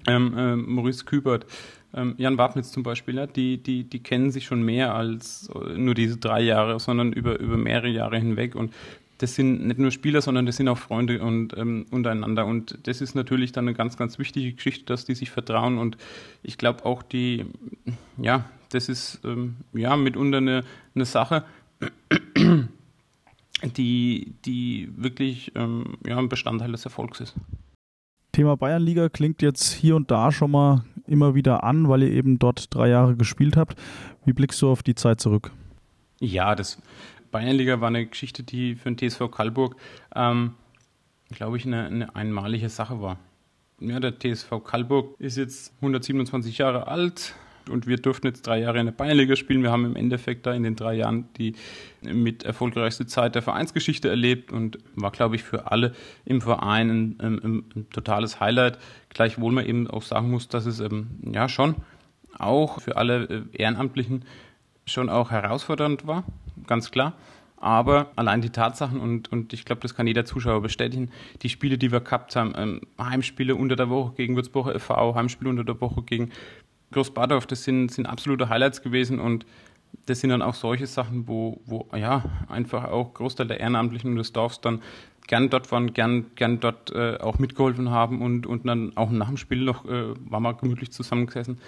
ähm, 0.06 0.36
äh, 0.36 0.56
Maurice 0.56 1.04
Kübert, 1.04 1.46
ähm, 1.94 2.14
Jan 2.18 2.38
Wabnitz 2.38 2.72
zum 2.72 2.82
Beispiel, 2.82 3.14
ne? 3.14 3.28
die, 3.28 3.58
die, 3.62 3.84
die 3.84 4.02
kennen 4.02 4.30
sich 4.30 4.44
schon 4.44 4.62
mehr 4.62 4.94
als 4.94 5.48
nur 5.76 5.94
diese 5.94 6.16
drei 6.18 6.42
Jahre, 6.42 6.78
sondern 6.78 7.12
über, 7.12 7.38
über 7.38 7.56
mehrere 7.56 7.88
Jahre 7.88 8.18
hinweg 8.18 8.54
und 8.54 8.72
das 9.18 9.34
sind 9.34 9.66
nicht 9.66 9.78
nur 9.78 9.90
Spieler, 9.90 10.20
sondern 10.20 10.46
das 10.46 10.56
sind 10.56 10.68
auch 10.68 10.78
Freunde 10.78 11.22
und 11.22 11.56
ähm, 11.56 11.86
untereinander. 11.90 12.44
Und 12.46 12.78
das 12.86 13.00
ist 13.00 13.14
natürlich 13.14 13.52
dann 13.52 13.66
eine 13.66 13.74
ganz, 13.74 13.96
ganz 13.96 14.18
wichtige 14.18 14.52
Geschichte, 14.52 14.84
dass 14.84 15.06
die 15.06 15.14
sich 15.14 15.30
vertrauen. 15.30 15.78
Und 15.78 15.96
ich 16.42 16.58
glaube 16.58 16.84
auch 16.84 17.02
die, 17.02 17.46
ja, 18.18 18.44
das 18.70 18.88
ist 18.88 19.20
ähm, 19.24 19.56
ja 19.72 19.96
mitunter 19.96 20.38
eine, 20.38 20.64
eine 20.94 21.04
Sache, 21.06 21.44
die, 23.62 24.34
die 24.44 24.90
wirklich 24.96 25.52
ähm, 25.54 25.96
ja, 26.06 26.18
ein 26.18 26.28
Bestandteil 26.28 26.72
des 26.72 26.84
Erfolgs 26.84 27.20
ist. 27.20 27.34
Thema 28.32 28.56
Bayernliga 28.56 29.08
klingt 29.08 29.40
jetzt 29.40 29.72
hier 29.72 29.96
und 29.96 30.10
da 30.10 30.30
schon 30.30 30.50
mal 30.50 30.84
immer 31.06 31.34
wieder 31.34 31.64
an, 31.64 31.88
weil 31.88 32.02
ihr 32.02 32.10
eben 32.10 32.38
dort 32.38 32.74
drei 32.74 32.88
Jahre 32.88 33.16
gespielt 33.16 33.56
habt. 33.56 33.78
Wie 34.26 34.34
blickst 34.34 34.60
du 34.60 34.70
auf 34.70 34.82
die 34.82 34.94
Zeit 34.94 35.20
zurück? 35.20 35.52
Ja, 36.20 36.54
das 36.54 36.78
Bayernliga 37.30 37.80
war 37.80 37.88
eine 37.88 38.06
Geschichte, 38.06 38.42
die 38.42 38.74
für 38.74 38.90
den 38.92 38.98
TSV 38.98 39.30
Kalburg, 39.30 39.76
ähm, 40.14 40.52
glaube 41.30 41.56
ich, 41.56 41.64
eine, 41.64 41.86
eine 41.86 42.14
einmalige 42.14 42.68
Sache 42.68 43.00
war. 43.00 43.18
Ja, 43.80 44.00
der 44.00 44.18
TSV 44.18 44.62
Kalburg 44.64 45.14
ist 45.18 45.36
jetzt 45.36 45.72
127 45.76 46.58
Jahre 46.58 46.88
alt, 46.88 47.34
und 47.68 47.86
wir 47.86 47.96
durften 47.96 48.26
jetzt 48.26 48.46
drei 48.46 48.60
Jahre 48.60 48.78
in 48.78 48.86
der 48.86 48.92
Bayernliga 48.92 49.36
spielen. 49.36 49.62
Wir 49.62 49.70
haben 49.70 49.84
im 49.84 49.96
Endeffekt 49.96 50.46
da 50.46 50.52
in 50.52 50.62
den 50.62 50.76
drei 50.76 50.94
Jahren 50.94 51.28
die 51.38 51.54
mit 52.02 52.44
erfolgreichste 52.44 53.06
Zeit 53.06 53.34
der 53.34 53.42
Vereinsgeschichte 53.42 54.08
erlebt 54.08 54.52
und 54.52 54.78
war, 54.94 55.10
glaube 55.10 55.36
ich, 55.36 55.42
für 55.42 55.70
alle 55.70 55.94
im 56.24 56.40
Verein 56.40 56.90
ein, 56.90 57.20
ein, 57.20 57.64
ein 57.74 57.86
totales 57.90 58.40
Highlight. 58.40 58.78
Gleichwohl 59.08 59.52
man 59.52 59.66
eben 59.66 59.88
auch 59.88 60.02
sagen 60.02 60.30
muss, 60.30 60.48
dass 60.48 60.66
es 60.66 60.80
eben, 60.80 61.20
ja 61.32 61.48
schon 61.48 61.76
auch 62.38 62.80
für 62.80 62.96
alle 62.96 63.24
äh, 63.24 63.42
Ehrenamtlichen 63.52 64.24
schon 64.86 65.08
auch 65.08 65.30
herausfordernd 65.30 66.06
war, 66.06 66.24
ganz 66.66 66.90
klar. 66.90 67.14
Aber 67.58 68.12
allein 68.16 68.42
die 68.42 68.50
Tatsachen, 68.50 69.00
und, 69.00 69.32
und 69.32 69.52
ich 69.52 69.64
glaube, 69.64 69.80
das 69.80 69.94
kann 69.94 70.06
jeder 70.06 70.26
Zuschauer 70.26 70.60
bestätigen, 70.60 71.10
die 71.42 71.48
Spiele, 71.48 71.78
die 71.78 71.90
wir 71.90 72.00
gehabt 72.00 72.36
haben, 72.36 72.52
ähm, 72.54 72.80
Heimspiele 73.00 73.56
unter 73.56 73.76
der 73.76 73.88
Woche 73.88 74.12
gegen 74.14 74.36
Würzburger 74.36 74.74
e.V., 74.74 75.14
Heimspiele 75.14 75.50
unter 75.50 75.64
der 75.64 75.80
Woche 75.80 76.02
gegen 76.02 76.30
Großbadorf, 76.92 77.46
das 77.46 77.64
sind, 77.64 77.90
sind 77.90 78.06
absolute 78.06 78.48
Highlights 78.48 78.82
gewesen 78.82 79.20
und 79.20 79.46
das 80.06 80.20
sind 80.20 80.30
dann 80.30 80.42
auch 80.42 80.54
solche 80.54 80.86
Sachen, 80.86 81.26
wo, 81.26 81.60
wo 81.66 81.88
ja, 81.96 82.24
einfach 82.48 82.84
auch 82.84 83.14
Großteil 83.14 83.46
der 83.46 83.60
Ehrenamtlichen 83.60 84.14
des 84.16 84.32
Dorfs 84.32 84.60
dann 84.60 84.82
gern 85.26 85.50
dort 85.50 85.72
waren, 85.72 85.92
gern, 85.92 86.26
gern 86.36 86.60
dort 86.60 86.92
äh, 86.92 87.16
auch 87.18 87.38
mitgeholfen 87.38 87.90
haben 87.90 88.22
und, 88.22 88.46
und 88.46 88.66
dann 88.66 88.96
auch 88.96 89.10
nach 89.10 89.28
dem 89.28 89.36
Spiel 89.36 89.64
noch 89.64 89.84
äh, 89.84 90.14
waren 90.30 90.42
wir 90.42 90.54
gemütlich 90.54 90.92
zusammengesessen. 90.92 91.58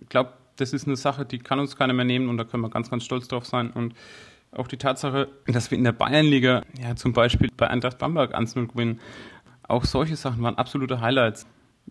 Ich 0.00 0.08
glaube, 0.08 0.34
das 0.56 0.72
ist 0.72 0.86
eine 0.86 0.96
Sache, 0.96 1.24
die 1.24 1.38
kann 1.38 1.58
uns 1.58 1.76
keiner 1.76 1.94
mehr 1.94 2.04
nehmen 2.04 2.28
und 2.28 2.36
da 2.36 2.44
können 2.44 2.62
wir 2.62 2.70
ganz, 2.70 2.90
ganz 2.90 3.04
stolz 3.04 3.28
drauf 3.28 3.46
sein. 3.46 3.70
Und 3.70 3.94
auch 4.52 4.68
die 4.68 4.76
Tatsache, 4.76 5.28
dass 5.46 5.70
wir 5.70 5.78
in 5.78 5.84
der 5.84 5.92
Bayernliga 5.92 6.62
ja 6.78 6.96
zum 6.96 7.12
Beispiel 7.12 7.48
bei 7.56 7.68
Eintracht 7.68 7.98
Bamberg 7.98 8.36
1-0 8.36 8.66
gewinnen, 8.66 9.00
auch 9.62 9.84
solche 9.84 10.16
Sachen 10.16 10.42
waren 10.42 10.56
absolute 10.56 11.00
Highlights. 11.00 11.46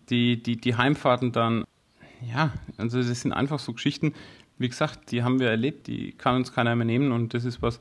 Die, 0.08 0.42
die, 0.42 0.56
die 0.56 0.76
Heimfahrten 0.76 1.32
dann 1.32 1.64
ja, 2.28 2.52
also 2.76 2.98
das 3.02 3.20
sind 3.20 3.32
einfach 3.32 3.58
so 3.58 3.72
Geschichten, 3.72 4.14
wie 4.58 4.68
gesagt, 4.68 5.10
die 5.10 5.22
haben 5.22 5.40
wir 5.40 5.48
erlebt, 5.48 5.86
die 5.86 6.12
kann 6.12 6.36
uns 6.36 6.52
keiner 6.52 6.76
mehr 6.76 6.84
nehmen 6.84 7.12
und 7.12 7.32
das 7.32 7.44
ist 7.44 7.62
was, 7.62 7.80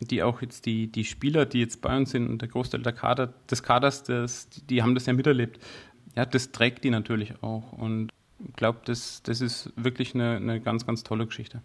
die 0.00 0.22
auch 0.22 0.40
jetzt 0.40 0.66
die, 0.66 0.86
die 0.86 1.04
Spieler, 1.04 1.46
die 1.46 1.60
jetzt 1.60 1.82
bei 1.82 1.96
uns 1.96 2.10
sind 2.10 2.28
und 2.28 2.40
der 2.40 2.48
Großteil 2.48 2.82
der 2.82 2.92
Kader, 2.92 3.34
des 3.50 3.62
Kaders, 3.62 4.04
das, 4.04 4.48
die 4.50 4.82
haben 4.82 4.94
das 4.94 5.06
ja 5.06 5.12
miterlebt. 5.12 5.58
Ja, 6.14 6.26
das 6.26 6.52
trägt 6.52 6.84
die 6.84 6.90
natürlich 6.90 7.42
auch 7.42 7.72
und 7.72 8.12
ich 8.46 8.54
glaube, 8.54 8.80
das, 8.84 9.22
das 9.22 9.40
ist 9.40 9.72
wirklich 9.76 10.14
eine, 10.14 10.36
eine 10.36 10.60
ganz, 10.60 10.86
ganz 10.86 11.02
tolle 11.02 11.26
Geschichte. 11.26 11.62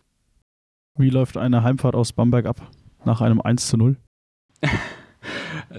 Wie 0.98 1.10
läuft 1.10 1.38
eine 1.38 1.64
Heimfahrt 1.64 1.96
aus 1.96 2.14
Bamberg 2.14 2.46
ab 2.46 2.72
nach 3.06 3.22
einem 3.22 3.42
1 3.42 3.68
zu 3.68 3.78
0? 3.78 3.96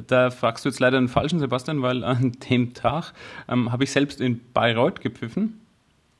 da 0.06 0.30
fragst 0.30 0.64
du 0.64 0.68
jetzt 0.68 0.78
leider 0.78 1.00
den 1.00 1.08
falschen 1.08 1.40
Sebastian, 1.40 1.82
weil 1.82 2.04
an 2.04 2.32
dem 2.48 2.74
Tag 2.74 3.12
ähm, 3.48 3.72
habe 3.72 3.84
ich 3.84 3.90
selbst 3.90 4.20
in 4.20 4.40
Bayreuth 4.52 5.00
gepfiffen 5.00 5.59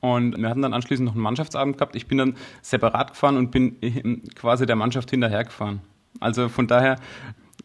und 0.01 0.37
wir 0.39 0.49
hatten 0.49 0.63
dann 0.63 0.75
anschließend 0.75 1.07
noch 1.07 1.15
einen 1.15 1.23
Mannschaftsabend 1.23 1.79
gehabt. 1.79 1.97
Ich 1.97 2.07
bin 2.07 2.19
dann 2.19 2.37
separat 2.63 3.11
gefahren 3.13 3.37
und 3.37 3.51
bin 3.51 3.77
quasi 4.35 4.67
der 4.67 4.77
Mannschaft 4.77 5.11
hinterhergefahren. 5.11 5.81
Also 6.21 6.49
von 6.49 6.67
daher 6.67 6.97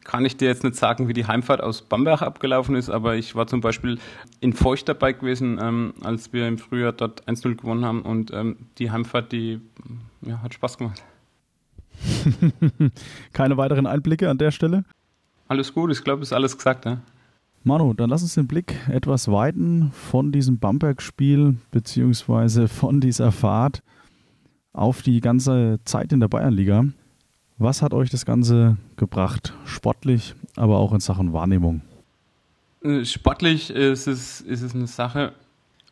kann 0.03 0.23
ich 0.23 0.37
dir 0.37 0.47
jetzt 0.47 0.63
nicht 0.63 0.75
sagen, 0.75 1.07
wie 1.07 1.13
die 1.13 1.25
Heimfahrt 1.25 1.61
aus 1.61 1.81
Bamberg 1.81 2.21
abgelaufen 2.21 2.75
ist, 2.75 2.89
aber 2.89 3.15
ich 3.15 3.35
war 3.35 3.47
zum 3.47 3.59
Beispiel 3.61 3.97
in 4.39 4.53
Feucht 4.53 4.87
dabei 4.87 5.13
gewesen, 5.13 5.59
ähm, 5.61 5.93
als 6.03 6.31
wir 6.31 6.47
im 6.47 6.57
Frühjahr 6.57 6.93
dort 6.93 7.27
1-0 7.27 7.55
gewonnen 7.55 7.83
haben 7.83 8.03
und 8.03 8.31
ähm, 8.31 8.57
die 8.77 8.91
Heimfahrt, 8.91 9.31
die 9.31 9.59
ja, 10.21 10.41
hat 10.41 10.53
Spaß 10.53 10.77
gemacht. 10.77 11.03
Keine 13.33 13.57
weiteren 13.57 13.87
Einblicke 13.87 14.29
an 14.29 14.37
der 14.37 14.51
Stelle? 14.51 14.83
Alles 15.47 15.73
gut, 15.73 15.91
ich 15.91 16.03
glaube, 16.03 16.21
ist 16.21 16.33
alles 16.33 16.55
gesagt. 16.55 16.85
Ja? 16.85 16.99
Manu, 17.65 17.93
dann 17.93 18.11
lass 18.11 18.21
uns 18.21 18.35
den 18.35 18.47
Blick 18.47 18.75
etwas 18.87 19.29
weiten 19.31 19.91
von 19.91 20.31
diesem 20.31 20.59
Bamberg-Spiel 20.59 21.57
beziehungsweise 21.71 22.67
von 22.67 23.01
dieser 23.01 23.31
Fahrt 23.31 23.81
auf 24.71 25.01
die 25.01 25.19
ganze 25.19 25.79
Zeit 25.83 26.13
in 26.13 26.19
der 26.19 26.27
Bayernliga. 26.27 26.85
Was 27.57 27.81
hat 27.81 27.93
euch 27.93 28.11
das 28.11 28.25
Ganze 28.25 28.77
gebracht? 28.97 29.53
Sportlich, 29.65 30.35
aber 30.55 30.77
auch 30.77 30.93
in 30.93 30.99
Sachen 30.99 31.33
Wahrnehmung? 31.33 31.81
Äh, 32.83 33.03
sportlich 33.03 33.71
ist 33.71 34.07
es, 34.07 34.41
ist 34.41 34.61
es 34.61 34.75
eine 34.75 34.87
Sache, 34.87 35.33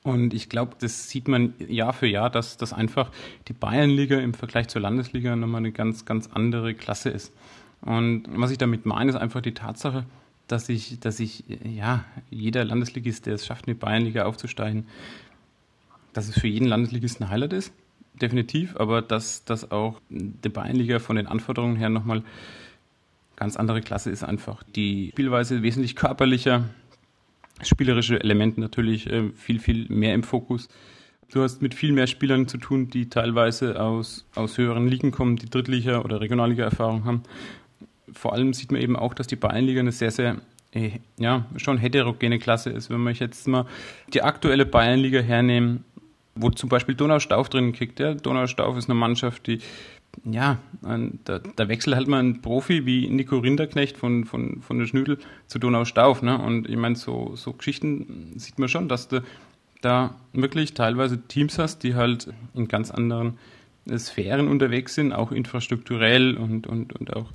und 0.03 0.33
ich 0.33 0.49
glaube, 0.49 0.75
das 0.79 1.09
sieht 1.09 1.27
man 1.27 1.53
Jahr 1.65 1.93
für 1.93 2.07
Jahr, 2.07 2.29
dass 2.29 2.57
das 2.57 2.73
einfach 2.73 3.09
die 3.47 3.53
Bayernliga 3.53 4.19
im 4.19 4.33
Vergleich 4.33 4.67
zur 4.67 4.81
Landesliga 4.81 5.35
nochmal 5.35 5.59
eine 5.59 5.71
ganz, 5.71 6.05
ganz 6.05 6.29
andere 6.33 6.73
Klasse 6.73 7.09
ist. 7.09 7.33
Und 7.81 8.25
was 8.27 8.51
ich 8.51 8.57
damit 8.57 8.85
meine, 8.85 9.09
ist 9.09 9.15
einfach 9.15 9.41
die 9.41 9.53
Tatsache, 9.53 10.05
dass 10.47 10.69
ich, 10.69 10.99
dass 10.99 11.19
ich, 11.19 11.43
ja, 11.63 12.05
jeder 12.29 12.65
Landesligist, 12.65 13.25
der 13.25 13.35
es 13.35 13.45
schafft, 13.45 13.67
die 13.67 13.73
Bayernliga 13.73 14.25
aufzusteigen, 14.25 14.85
dass 16.13 16.27
es 16.27 16.39
für 16.39 16.47
jeden 16.47 16.67
Landesligist 16.67 17.21
ein 17.21 17.29
Highlight 17.29 17.53
ist, 17.53 17.73
definitiv, 18.21 18.75
aber 18.77 19.01
dass 19.01 19.45
das 19.45 19.71
auch 19.71 19.99
die 20.09 20.49
Bayernliga 20.49 20.99
von 20.99 21.15
den 21.15 21.27
Anforderungen 21.27 21.75
her 21.75 21.89
nochmal 21.89 22.23
ganz 23.35 23.55
andere 23.55 23.81
Klasse 23.81 24.11
ist 24.11 24.23
einfach. 24.23 24.63
Die 24.75 25.09
Spielweise 25.13 25.63
wesentlich 25.63 25.95
körperlicher, 25.95 26.69
spielerische 27.61 28.19
Elemente 28.19 28.61
natürlich 28.61 29.09
äh, 29.09 29.29
viel, 29.35 29.59
viel 29.59 29.87
mehr 29.89 30.13
im 30.13 30.23
Fokus. 30.23 30.67
Du 31.31 31.41
hast 31.41 31.61
mit 31.61 31.73
viel 31.73 31.93
mehr 31.93 32.05
Spielern 32.05 32.47
zu 32.47 32.57
tun, 32.57 32.89
die 32.89 33.09
teilweise 33.09 33.81
aus, 33.81 34.25
aus 34.35 34.57
höheren 34.57 34.87
Ligen 34.87 35.11
kommen, 35.11 35.35
die 35.35 35.49
Drittliga- 35.49 36.01
oder 36.01 36.21
Regionalliga-Erfahrung 36.21 37.05
haben. 37.05 37.23
Vor 38.11 38.33
allem 38.33 38.53
sieht 38.53 38.71
man 38.71 38.81
eben 38.81 38.95
auch, 38.95 39.13
dass 39.13 39.27
die 39.27 39.35
Bayernliga 39.35 39.79
eine 39.79 39.91
sehr, 39.91 40.11
sehr 40.11 40.37
äh, 40.71 40.91
ja, 41.17 41.45
schon 41.57 41.77
heterogene 41.77 42.39
Klasse 42.39 42.69
ist. 42.69 42.89
Wenn 42.89 43.03
wir 43.03 43.11
jetzt 43.11 43.47
mal 43.47 43.65
die 44.13 44.21
aktuelle 44.21 44.65
Bayernliga 44.65 45.21
hernehmen, 45.21 45.85
wo 46.35 46.49
zum 46.49 46.69
Beispiel 46.69 46.95
Donaustauf 46.95 47.49
drin 47.49 47.73
kickt. 47.73 47.99
Ja? 47.99 48.13
Donaustauf 48.15 48.77
ist 48.77 48.89
eine 48.89 48.97
Mannschaft, 48.99 49.47
die 49.47 49.59
ja, 50.25 50.59
da, 51.25 51.39
da 51.39 51.67
wechselt 51.67 51.95
halt 51.95 52.07
mal 52.07 52.21
ein 52.21 52.41
Profi 52.41 52.85
wie 52.85 53.09
Nico 53.09 53.39
Rinderknecht 53.39 53.97
von, 53.97 54.25
von, 54.25 54.61
von 54.61 54.77
der 54.77 54.85
Schnüdel 54.85 55.17
zu 55.47 55.57
Donaustauf. 55.57 56.21
Ne? 56.21 56.37
Und 56.37 56.69
ich 56.69 56.75
meine, 56.75 56.95
so, 56.95 57.35
so 57.35 57.53
Geschichten 57.53 58.33
sieht 58.35 58.59
man 58.59 58.69
schon, 58.69 58.87
dass 58.87 59.07
du 59.07 59.23
da 59.81 60.15
wirklich 60.31 60.75
teilweise 60.75 61.21
Teams 61.27 61.57
hast, 61.57 61.83
die 61.83 61.95
halt 61.95 62.31
in 62.53 62.67
ganz 62.67 62.91
anderen 62.91 63.37
Sphären 63.97 64.47
unterwegs 64.47 64.95
sind, 64.95 65.13
auch 65.13 65.31
infrastrukturell 65.31 66.37
und, 66.37 66.67
und, 66.67 66.93
und 66.93 67.15
auch 67.15 67.31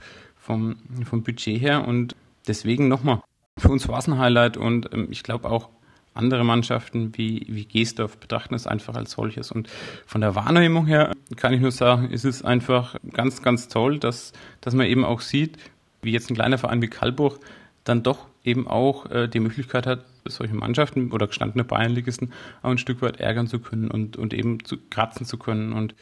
vom, 0.49 0.77
vom 1.05 1.23
Budget 1.23 1.61
her. 1.61 1.87
Und 1.87 2.17
deswegen 2.47 2.89
nochmal, 2.89 3.21
für 3.59 3.69
uns 3.69 3.87
war 3.87 3.99
es 3.99 4.09
ein 4.09 4.19
Highlight 4.19 4.57
und 4.57 4.93
ähm, 4.95 5.09
ich 5.11 5.23
glaube 5.23 5.51
auch 5.51 5.69
andere 6.15 6.43
Mannschaften 6.43 7.17
wie, 7.17 7.47
wie 7.49 7.65
Geesdorf 7.65 8.17
betrachten 8.17 8.55
es 8.55 8.67
einfach 8.67 8.97
als 8.97 9.13
solches. 9.13 9.53
Und 9.53 9.69
von 10.07 10.21
der 10.21 10.35
Wahrnehmung 10.35 10.87
her 10.87 11.13
kann 11.37 11.53
ich 11.53 11.61
nur 11.61 11.71
sagen, 11.71 12.11
ist 12.11 12.25
es 12.25 12.43
einfach 12.43 12.97
ganz, 13.13 13.43
ganz 13.43 13.69
toll, 13.69 13.99
dass, 14.01 14.33
dass 14.61 14.75
man 14.75 14.87
eben 14.87 15.05
auch 15.05 15.21
sieht, 15.21 15.59
wie 16.03 16.11
jetzt 16.11 16.31
ein 16.31 16.35
kleiner 16.35 16.59
Verein 16.59 16.83
wie 16.83 16.89
Kalbuch 16.89 17.39
dann 17.85 18.03
doch 18.03 18.27
eben 18.43 18.67
auch 18.67 19.11
äh, 19.11 19.29
die 19.29 19.41
Möglichkeit 19.41 19.87
hat, 19.87 20.07
solche 20.25 20.55
Mannschaften 20.55 21.13
oder 21.13 21.27
gestandene 21.27 21.63
Bayernligisten 21.63 22.33
auch 22.63 22.71
ein 22.71 22.79
Stück 22.79 23.03
weit 23.03 23.21
ärgern 23.21 23.47
zu 23.47 23.61
können 23.61 23.91
und, 23.91 24.17
und 24.17 24.33
eben 24.33 24.65
zu 24.65 24.79
kratzen 24.91 25.27
zu 25.27 25.37
können. 25.37 25.73
Und 25.73 25.95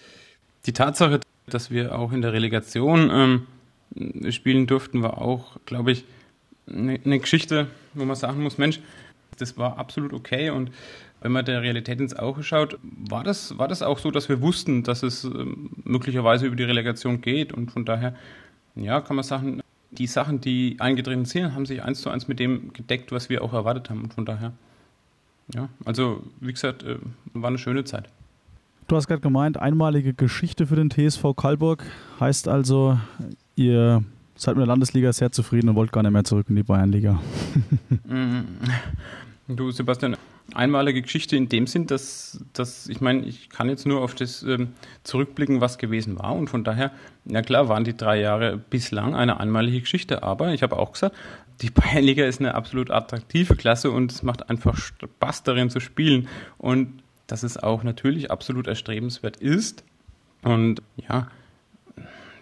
die 0.66 0.72
Tatsache, 0.72 1.20
dass 1.46 1.70
wir 1.70 1.98
auch 1.98 2.12
in 2.12 2.22
der 2.22 2.32
Relegation 2.32 3.10
ähm, 3.12 3.46
spielen 4.30 4.66
durften, 4.66 5.02
war 5.02 5.20
auch, 5.20 5.58
glaube 5.66 5.92
ich, 5.92 6.04
eine, 6.68 6.98
eine 7.04 7.18
Geschichte, 7.18 7.68
wo 7.94 8.04
man 8.04 8.16
sagen 8.16 8.42
muss, 8.42 8.58
Mensch, 8.58 8.80
das 9.38 9.56
war 9.56 9.78
absolut 9.78 10.12
okay. 10.12 10.50
Und 10.50 10.70
wenn 11.20 11.32
man 11.32 11.44
der 11.44 11.62
Realität 11.62 12.00
ins 12.00 12.14
Auge 12.14 12.42
schaut, 12.42 12.78
war 12.82 13.24
das, 13.24 13.58
war 13.58 13.68
das 13.68 13.82
auch 13.82 13.98
so, 13.98 14.10
dass 14.10 14.28
wir 14.28 14.40
wussten, 14.40 14.82
dass 14.82 15.02
es 15.02 15.24
ähm, 15.24 15.70
möglicherweise 15.84 16.46
über 16.46 16.56
die 16.56 16.64
Relegation 16.64 17.20
geht. 17.20 17.52
Und 17.52 17.70
von 17.70 17.84
daher, 17.84 18.14
ja, 18.74 19.00
kann 19.00 19.16
man 19.16 19.24
sagen, 19.24 19.60
die 19.90 20.06
Sachen, 20.06 20.40
die 20.40 20.76
eingetreten 20.78 21.24
sind, 21.24 21.54
haben 21.54 21.66
sich 21.66 21.82
eins 21.82 22.00
zu 22.00 22.10
eins 22.10 22.28
mit 22.28 22.38
dem 22.38 22.72
gedeckt, 22.72 23.12
was 23.12 23.28
wir 23.28 23.42
auch 23.42 23.52
erwartet 23.52 23.90
haben. 23.90 24.02
Und 24.04 24.14
von 24.14 24.26
daher, 24.26 24.52
ja, 25.54 25.68
also 25.84 26.22
wie 26.40 26.52
gesagt, 26.52 26.82
äh, 26.82 26.98
war 27.32 27.48
eine 27.48 27.58
schöne 27.58 27.84
Zeit. 27.84 28.08
Du 28.88 28.94
hast 28.94 29.08
gerade 29.08 29.20
gemeint, 29.20 29.56
einmalige 29.56 30.14
Geschichte 30.14 30.66
für 30.68 30.76
den 30.76 30.90
TSV 30.90 31.34
Kalburg 31.36 31.84
heißt 32.20 32.46
also, 32.46 32.98
ihr 33.56 34.04
seid 34.36 34.54
mit 34.54 34.60
der 34.60 34.68
Landesliga 34.68 35.12
sehr 35.12 35.32
zufrieden 35.32 35.70
und 35.70 35.74
wollt 35.74 35.90
gar 35.90 36.04
nicht 36.04 36.12
mehr 36.12 36.22
zurück 36.22 36.46
in 36.48 36.56
die 36.56 36.62
Bayernliga. 36.62 37.20
Du, 39.48 39.70
Sebastian, 39.70 40.16
einmalige 40.54 41.02
Geschichte 41.02 41.36
in 41.36 41.48
dem 41.48 41.68
Sinn, 41.68 41.86
dass, 41.86 42.44
dass 42.52 42.88
ich 42.88 43.00
meine, 43.00 43.24
ich 43.24 43.48
kann 43.48 43.68
jetzt 43.68 43.86
nur 43.86 44.00
auf 44.00 44.16
das 44.16 44.42
ähm, 44.42 44.70
zurückblicken, 45.04 45.60
was 45.60 45.78
gewesen 45.78 46.18
war. 46.18 46.34
Und 46.34 46.50
von 46.50 46.64
daher, 46.64 46.90
na 47.24 47.42
klar, 47.42 47.68
waren 47.68 47.84
die 47.84 47.96
drei 47.96 48.20
Jahre 48.20 48.56
bislang 48.56 49.14
eine 49.14 49.38
einmalige 49.38 49.80
Geschichte. 49.80 50.24
Aber 50.24 50.52
ich 50.52 50.64
habe 50.64 50.76
auch 50.76 50.90
gesagt, 50.92 51.14
die 51.62 51.70
Bayernliga 51.70 52.24
ist 52.24 52.40
eine 52.40 52.56
absolut 52.56 52.90
attraktive 52.90 53.54
Klasse 53.54 53.92
und 53.92 54.10
es 54.10 54.24
macht 54.24 54.50
einfach 54.50 54.76
Spaß 54.76 55.44
darin 55.44 55.70
zu 55.70 55.78
spielen. 55.78 56.26
Und 56.58 57.04
dass 57.26 57.42
es 57.42 57.56
auch 57.56 57.82
natürlich 57.82 58.30
absolut 58.30 58.66
erstrebenswert 58.66 59.36
ist. 59.36 59.84
Und 60.42 60.82
ja, 60.96 61.28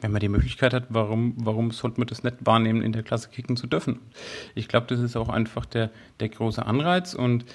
wenn 0.01 0.13
man 0.13 0.21
die 0.21 0.29
Möglichkeit 0.29 0.75
hat, 0.75 0.87
warum, 0.91 1.35
warum 1.39 1.71
sollte 1.71 1.99
man 1.99 2.07
das 2.07 2.23
nicht 2.23 2.37
wahrnehmen, 2.41 2.83
in 2.83 2.93
der 2.93 3.03
Klasse 3.03 3.31
kicken 3.31 3.57
zu 3.57 3.67
dürfen? 3.67 4.01
Ich 4.55 4.69
glaube, 4.69 4.87
das 4.89 5.01
ist 5.01 5.17
auch 5.17 5.31
einfach 5.31 5.65
der, 5.65 5.91
der 6.21 6.29
große 6.29 6.65
Anreiz 6.65 7.15
und 7.15 7.47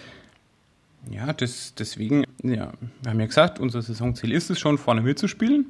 ja, 1.09 1.31
das, 1.31 1.75
deswegen, 1.75 2.25
ja, 2.43 2.73
wir 3.01 3.11
haben 3.11 3.19
ja 3.19 3.25
gesagt, 3.25 3.59
unser 3.59 3.81
Saisonziel 3.81 4.31
ist 4.31 4.49
es 4.49 4.59
schon, 4.59 4.77
vorne 4.77 5.01
mitzuspielen. 5.01 5.67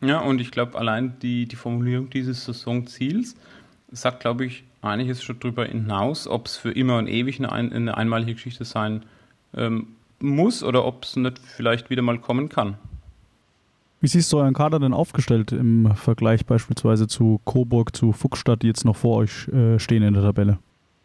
Ja, 0.00 0.20
und 0.20 0.40
ich 0.40 0.50
glaube, 0.50 0.78
allein 0.78 1.18
die, 1.20 1.46
die 1.46 1.56
Formulierung 1.56 2.10
dieses 2.10 2.44
Saisonziels 2.44 3.36
sagt, 3.90 4.20
glaube 4.20 4.46
ich, 4.46 4.64
einiges 4.80 5.22
schon 5.22 5.38
darüber 5.38 5.66
hinaus, 5.66 6.26
ob 6.26 6.46
es 6.46 6.56
für 6.56 6.72
immer 6.72 6.98
und 6.98 7.06
ewig 7.06 7.38
eine, 7.38 7.52
eine 7.52 7.96
einmalige 7.96 8.34
Geschichte 8.34 8.64
sein 8.64 9.04
ähm, 9.54 9.88
muss 10.22 10.62
oder 10.62 10.84
ob 10.84 11.04
es 11.04 11.16
nicht 11.16 11.38
vielleicht 11.38 11.90
wieder 11.90 12.02
mal 12.02 12.18
kommen 12.18 12.48
kann. 12.48 12.76
Wie 14.00 14.08
siehst 14.08 14.32
du 14.32 14.38
euren 14.38 14.54
Kader 14.54 14.80
denn 14.80 14.92
aufgestellt 14.92 15.52
im 15.52 15.94
Vergleich 15.94 16.44
beispielsweise 16.44 17.06
zu 17.06 17.40
Coburg, 17.44 17.94
zu 17.94 18.12
Fuchsstadt, 18.12 18.62
die 18.62 18.66
jetzt 18.66 18.84
noch 18.84 18.96
vor 18.96 19.18
euch 19.18 19.46
äh, 19.48 19.78
stehen 19.78 20.02
in 20.02 20.14
der 20.14 20.24
Tabelle? 20.24 20.58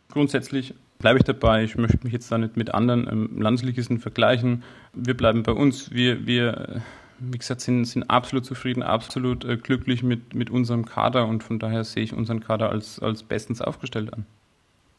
Grundsätzlich 0.09 0.73
bleibe 0.97 1.19
ich 1.19 1.25
dabei. 1.25 1.63
Ich 1.63 1.77
möchte 1.77 1.99
mich 2.03 2.13
jetzt 2.13 2.31
da 2.31 2.39
nicht 2.39 2.57
mit 2.57 2.73
anderen 2.73 3.07
ähm, 3.07 3.39
Landesligisten 3.39 3.99
vergleichen. 3.99 4.63
Wir 4.93 5.15
bleiben 5.15 5.43
bei 5.43 5.51
uns. 5.51 5.91
Wir, 5.91 6.25
wir 6.25 6.57
äh, 6.57 6.79
wie 7.19 7.37
gesagt, 7.37 7.61
sind, 7.61 7.85
sind 7.85 8.09
absolut 8.09 8.45
zufrieden, 8.45 8.83
absolut 8.83 9.45
äh, 9.45 9.57
glücklich 9.57 10.03
mit, 10.03 10.35
mit 10.35 10.49
unserem 10.49 10.85
Kader 10.85 11.27
und 11.27 11.43
von 11.43 11.59
daher 11.59 11.83
sehe 11.83 12.03
ich 12.03 12.13
unseren 12.13 12.39
Kader 12.39 12.69
als, 12.69 12.99
als 12.99 13.23
bestens 13.23 13.61
aufgestellt 13.61 14.13
an. 14.13 14.25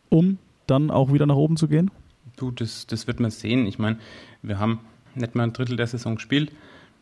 Um 0.08 0.38
dann 0.66 0.90
auch 0.90 1.12
wieder 1.12 1.26
nach 1.26 1.36
oben 1.36 1.56
zu 1.56 1.68
gehen? 1.68 1.90
Du, 2.36 2.50
das, 2.50 2.86
das 2.86 3.06
wird 3.06 3.20
man 3.20 3.30
sehen. 3.30 3.66
Ich 3.66 3.78
meine, 3.78 3.98
wir 4.42 4.58
haben 4.58 4.80
nicht 5.14 5.34
mal 5.34 5.44
ein 5.44 5.52
Drittel 5.52 5.76
der 5.76 5.86
Saison 5.86 6.16
gespielt 6.16 6.52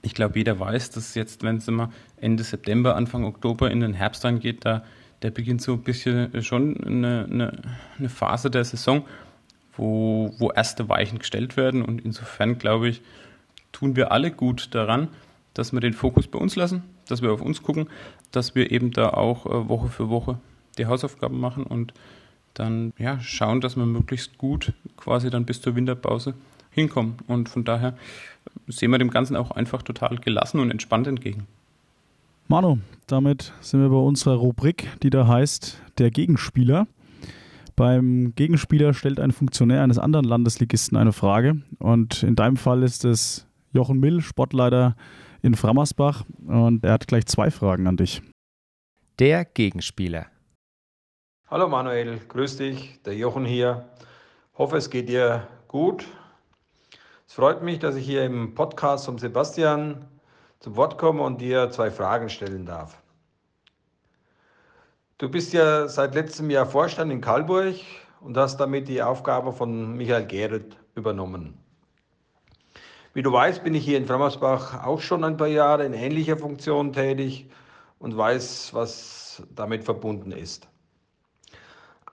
ich 0.07 0.15
glaube, 0.15 0.39
jeder 0.39 0.59
weiß, 0.59 0.91
dass 0.91 1.15
jetzt, 1.15 1.43
wenn 1.43 1.57
es 1.57 1.67
immer 1.67 1.91
Ende 2.17 2.45
September, 2.45 2.95
Anfang 2.95 3.25
Oktober 3.25 3.71
in 3.71 3.81
den 3.81 3.93
Herbst 3.93 4.25
reingeht, 4.25 4.65
da 4.65 4.85
der 5.23 5.31
beginnt 5.31 5.63
so 5.63 5.73
ein 5.73 5.83
bisschen 5.83 6.43
schon 6.43 6.77
eine, 6.85 7.25
eine, 7.25 7.63
eine 7.99 8.09
Phase 8.09 8.51
der 8.51 8.65
Saison, 8.65 9.05
wo, 9.75 10.33
wo 10.39 10.51
erste 10.51 10.89
Weichen 10.91 11.19
gestellt 11.19 11.57
werden. 11.57 11.83
Und 11.83 12.05
insofern, 12.05 12.59
glaube 12.59 12.89
ich, 12.89 13.01
tun 13.73 13.97
wir 13.97 14.13
alle 14.13 14.31
gut 14.31 14.75
daran, 14.75 15.09
dass 15.55 15.73
wir 15.73 15.81
den 15.81 15.95
Fokus 15.95 16.29
bei 16.29 16.39
uns 16.39 16.55
lassen, 16.55 16.85
dass 17.09 17.23
wir 17.23 17.33
auf 17.33 17.41
uns 17.41 17.63
gucken, 17.63 17.89
dass 18.31 18.55
wir 18.55 18.71
eben 18.71 18.93
da 18.93 19.09
auch 19.09 19.47
äh, 19.47 19.69
Woche 19.69 19.89
für 19.89 20.11
Woche 20.11 20.39
die 20.77 20.87
Hausaufgaben 20.87 21.41
machen 21.41 21.65
und 21.65 21.95
dann 22.59 22.93
ja, 22.99 23.21
schauen, 23.21 23.61
dass 23.61 23.77
wir 23.77 23.87
möglichst 23.87 24.39
gut 24.39 24.73
quasi 24.97 25.31
dann 25.31 25.45
bis 25.45 25.61
zur 25.61 25.77
Winterpause 25.77 26.35
hinkommen. 26.71 27.17
Und 27.27 27.49
von 27.49 27.65
daher 27.65 27.97
sehen 28.69 28.91
wir 28.91 28.99
dem 28.99 29.11
Ganzen 29.11 29.37
auch 29.37 29.51
einfach 29.51 29.83
total 29.83 30.17
gelassen 30.17 30.61
und 30.61 30.71
entspannt 30.71 31.07
entgegen. 31.07 31.47
Manu, 32.49 32.79
damit 33.07 33.53
sind 33.61 33.81
wir 33.81 33.89
bei 33.89 33.97
unserer 33.97 34.37
Rubrik, 34.37 34.89
die 35.03 35.11
da 35.11 35.27
heißt 35.27 35.83
der 35.99 36.11
Gegenspieler. 36.11 36.87
Beim 37.75 38.33
Gegenspieler 38.37 38.95
stellt 38.95 39.21
ein 39.21 39.33
Funktionär 39.33 39.83
eines 39.83 39.99
anderen 39.99 40.25
Landesligisten 40.25 40.97
eine 40.97 41.13
Frage 41.13 41.61
und 41.79 42.23
in 42.23 42.37
deinem 42.37 42.57
Fall 42.57 42.83
ist 42.83 43.05
es 43.05 43.47
Jochen 43.73 44.01
Mill, 44.01 44.23
Sportleiter 44.23 44.97
in 45.43 45.55
Frammersbach 45.55 46.25
und 46.47 46.85
er 46.85 46.93
hat 46.93 47.07
gleich 47.07 47.27
zwei 47.27 47.51
Fragen 47.51 47.87
an 47.87 47.97
dich. 47.97 48.23
Der 49.19 49.45
Gegenspieler. 49.45 50.27
Hallo 51.49 51.69
Manuel, 51.69 52.19
grüß 52.27 52.57
dich, 52.57 53.01
der 53.05 53.15
Jochen 53.15 53.45
hier. 53.45 53.89
Hoffe, 54.59 54.79
es 54.79 54.91
geht 54.91 55.09
dir 55.09 55.47
gut 55.69 56.05
es 57.29 57.35
freut 57.35 57.63
mich, 57.63 57.79
dass 57.79 57.97
ich 57.97 58.07
hier 58.07 58.25
im 58.25 58.55
Podcast 58.55 59.07
vom 59.07 59.19
Sebastian 59.19 60.07
zum 60.61 60.77
Wort 60.77 60.97
komme 60.97 61.23
und 61.23 61.41
dir 61.41 61.71
zwei 61.71 61.91
Fragen 61.91 62.29
stellen 62.29 62.67
darf. 62.67 63.03
Du 65.19 65.29
bist 65.29 65.53
ja 65.53 65.89
seit 65.89 66.15
letztem 66.15 66.51
Jahr 66.51 66.67
Vorstand 66.67 67.11
in 67.13 67.21
Kalburg 67.21 67.77
und 68.21 68.37
hast 68.37 68.59
damit 68.59 68.89
die 68.89 69.03
Aufgabe 69.03 69.53
von 69.53 69.97
Michael 69.97 70.27
Gerrit 70.27 70.77
übernommen. 70.95 71.59
Wie 73.13 73.23
du 73.23 73.33
weißt, 73.33 73.65
bin 73.65 73.75
ich 73.75 73.85
hier 73.85 73.99
in 73.99 74.07
Frammersbach 74.07 74.85
auch 74.85 75.01
schon 75.01 75.25
ein 75.25 75.37
paar 75.37 75.47
Jahre 75.47 75.85
in 75.85 75.93
ähnlicher 75.93 76.37
Funktion 76.37 76.93
tätig 76.93 77.51
und 77.99 78.17
weiß, 78.17 78.73
was 78.73 79.43
damit 79.55 79.85
verbunden 79.85 80.33
ist. 80.33 80.69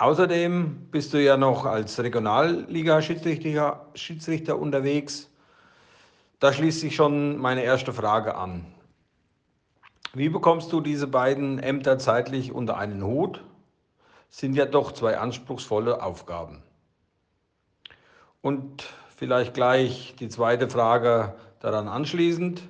Außerdem 0.03 0.89
bist 0.91 1.13
du 1.13 1.23
ja 1.23 1.37
noch 1.37 1.63
als 1.63 1.97
Regionalliga-Schiedsrichter 1.97 3.85
Schiedsrichter 3.95 4.59
unterwegs. 4.59 5.31
Da 6.41 6.51
schließt 6.51 6.81
sich 6.81 6.93
schon 6.93 7.37
meine 7.37 7.63
erste 7.63 7.93
Frage 7.93 8.35
an. 8.35 8.65
Wie 10.13 10.27
bekommst 10.27 10.73
du 10.73 10.81
diese 10.81 11.07
beiden 11.07 11.57
Ämter 11.57 11.99
zeitlich 11.99 12.51
unter 12.51 12.75
einen 12.75 13.01
Hut? 13.01 13.45
Sind 14.27 14.55
ja 14.55 14.65
doch 14.65 14.91
zwei 14.91 15.19
anspruchsvolle 15.19 16.03
Aufgaben. 16.03 16.61
Und 18.41 18.83
vielleicht 19.15 19.53
gleich 19.53 20.15
die 20.19 20.27
zweite 20.27 20.69
Frage 20.69 21.33
daran 21.61 21.87
anschließend. 21.87 22.61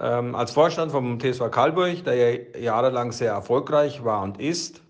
Ähm, 0.00 0.34
als 0.34 0.52
Vorstand 0.52 0.92
vom 0.92 1.20
TSV 1.20 1.50
Karlburg, 1.50 2.04
der 2.04 2.14
ja 2.14 2.58
jahrelang 2.58 3.12
sehr 3.12 3.32
erfolgreich 3.32 4.02
war 4.02 4.22
und 4.22 4.40
ist, 4.40 4.80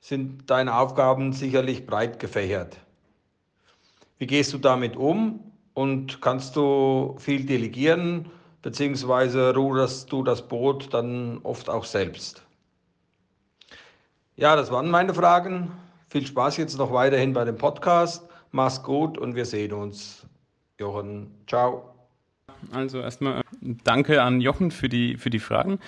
sind 0.00 0.48
deine 0.50 0.76
Aufgaben 0.76 1.32
sicherlich 1.32 1.86
breit 1.86 2.18
gefächert. 2.18 2.78
Wie 4.18 4.26
gehst 4.26 4.52
du 4.52 4.58
damit 4.58 4.96
um 4.96 5.40
und 5.74 6.20
kannst 6.20 6.56
du 6.56 7.16
viel 7.18 7.44
delegieren, 7.46 8.30
beziehungsweise 8.62 9.54
ruderst 9.54 10.10
du 10.10 10.22
das 10.22 10.46
Boot 10.46 10.92
dann 10.92 11.38
oft 11.42 11.68
auch 11.68 11.84
selbst? 11.84 12.42
Ja, 14.36 14.56
das 14.56 14.70
waren 14.70 14.90
meine 14.90 15.14
Fragen. 15.14 15.70
Viel 16.08 16.26
Spaß 16.26 16.56
jetzt 16.56 16.78
noch 16.78 16.92
weiterhin 16.92 17.32
bei 17.32 17.44
dem 17.44 17.56
Podcast. 17.56 18.28
Mach's 18.50 18.82
gut 18.82 19.18
und 19.18 19.34
wir 19.34 19.44
sehen 19.44 19.72
uns. 19.72 20.26
Jochen, 20.78 21.34
ciao. 21.46 21.94
Also 22.72 23.00
erstmal 23.00 23.42
danke 23.60 24.22
an 24.22 24.40
Jochen 24.40 24.70
für 24.70 24.88
die, 24.88 25.16
für 25.16 25.30
die 25.30 25.38
Fragen 25.38 25.78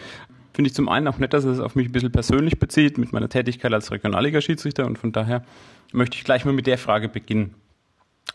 finde 0.52 0.69
ich 0.69 0.75
zum 0.75 0.88
einen 0.88 1.09
auch 1.09 1.19
nett, 1.19 1.33
dass 1.33 1.45
es 1.45 1.61
auf 1.61 1.75
mich 1.75 1.88
ein 1.88 1.92
bisschen 1.92 2.12
persönlich 2.12 2.59
bezieht 2.59 2.99
mit 2.99 3.12
meiner 3.12 3.28
Tätigkeit 3.28 3.73
als 3.73 3.90
Regionalliga-Schiedsrichter 3.90 4.87
und 4.87 4.99
von 4.99 5.12
daher 5.12 5.45
möchte 5.92 6.16
ich 6.16 6.25
gleich 6.25 6.45
mal 6.45 6.52
mit 6.52 6.66
der 6.66 6.78
Frage 6.78 7.09
beginnen. 7.09 7.54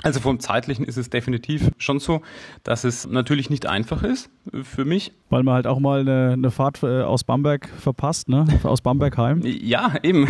Also 0.03 0.19
vom 0.19 0.39
zeitlichen 0.39 0.85
ist 0.85 0.97
es 0.97 1.09
definitiv 1.09 1.71
schon 1.77 1.99
so, 1.99 2.21
dass 2.63 2.83
es 2.83 3.07
natürlich 3.07 3.49
nicht 3.49 3.65
einfach 3.65 4.03
ist 4.03 4.29
für 4.63 4.85
mich. 4.85 5.13
Weil 5.29 5.43
man 5.43 5.55
halt 5.55 5.67
auch 5.67 5.79
mal 5.79 6.01
eine, 6.01 6.33
eine 6.33 6.51
Fahrt 6.51 6.83
äh, 6.83 7.01
aus 7.01 7.23
Bamberg 7.23 7.69
verpasst, 7.79 8.27
ne? 8.27 8.45
Aus 8.63 8.81
Bamberg 8.81 9.17
heim. 9.17 9.41
Ja, 9.43 9.95
eben. 10.03 10.27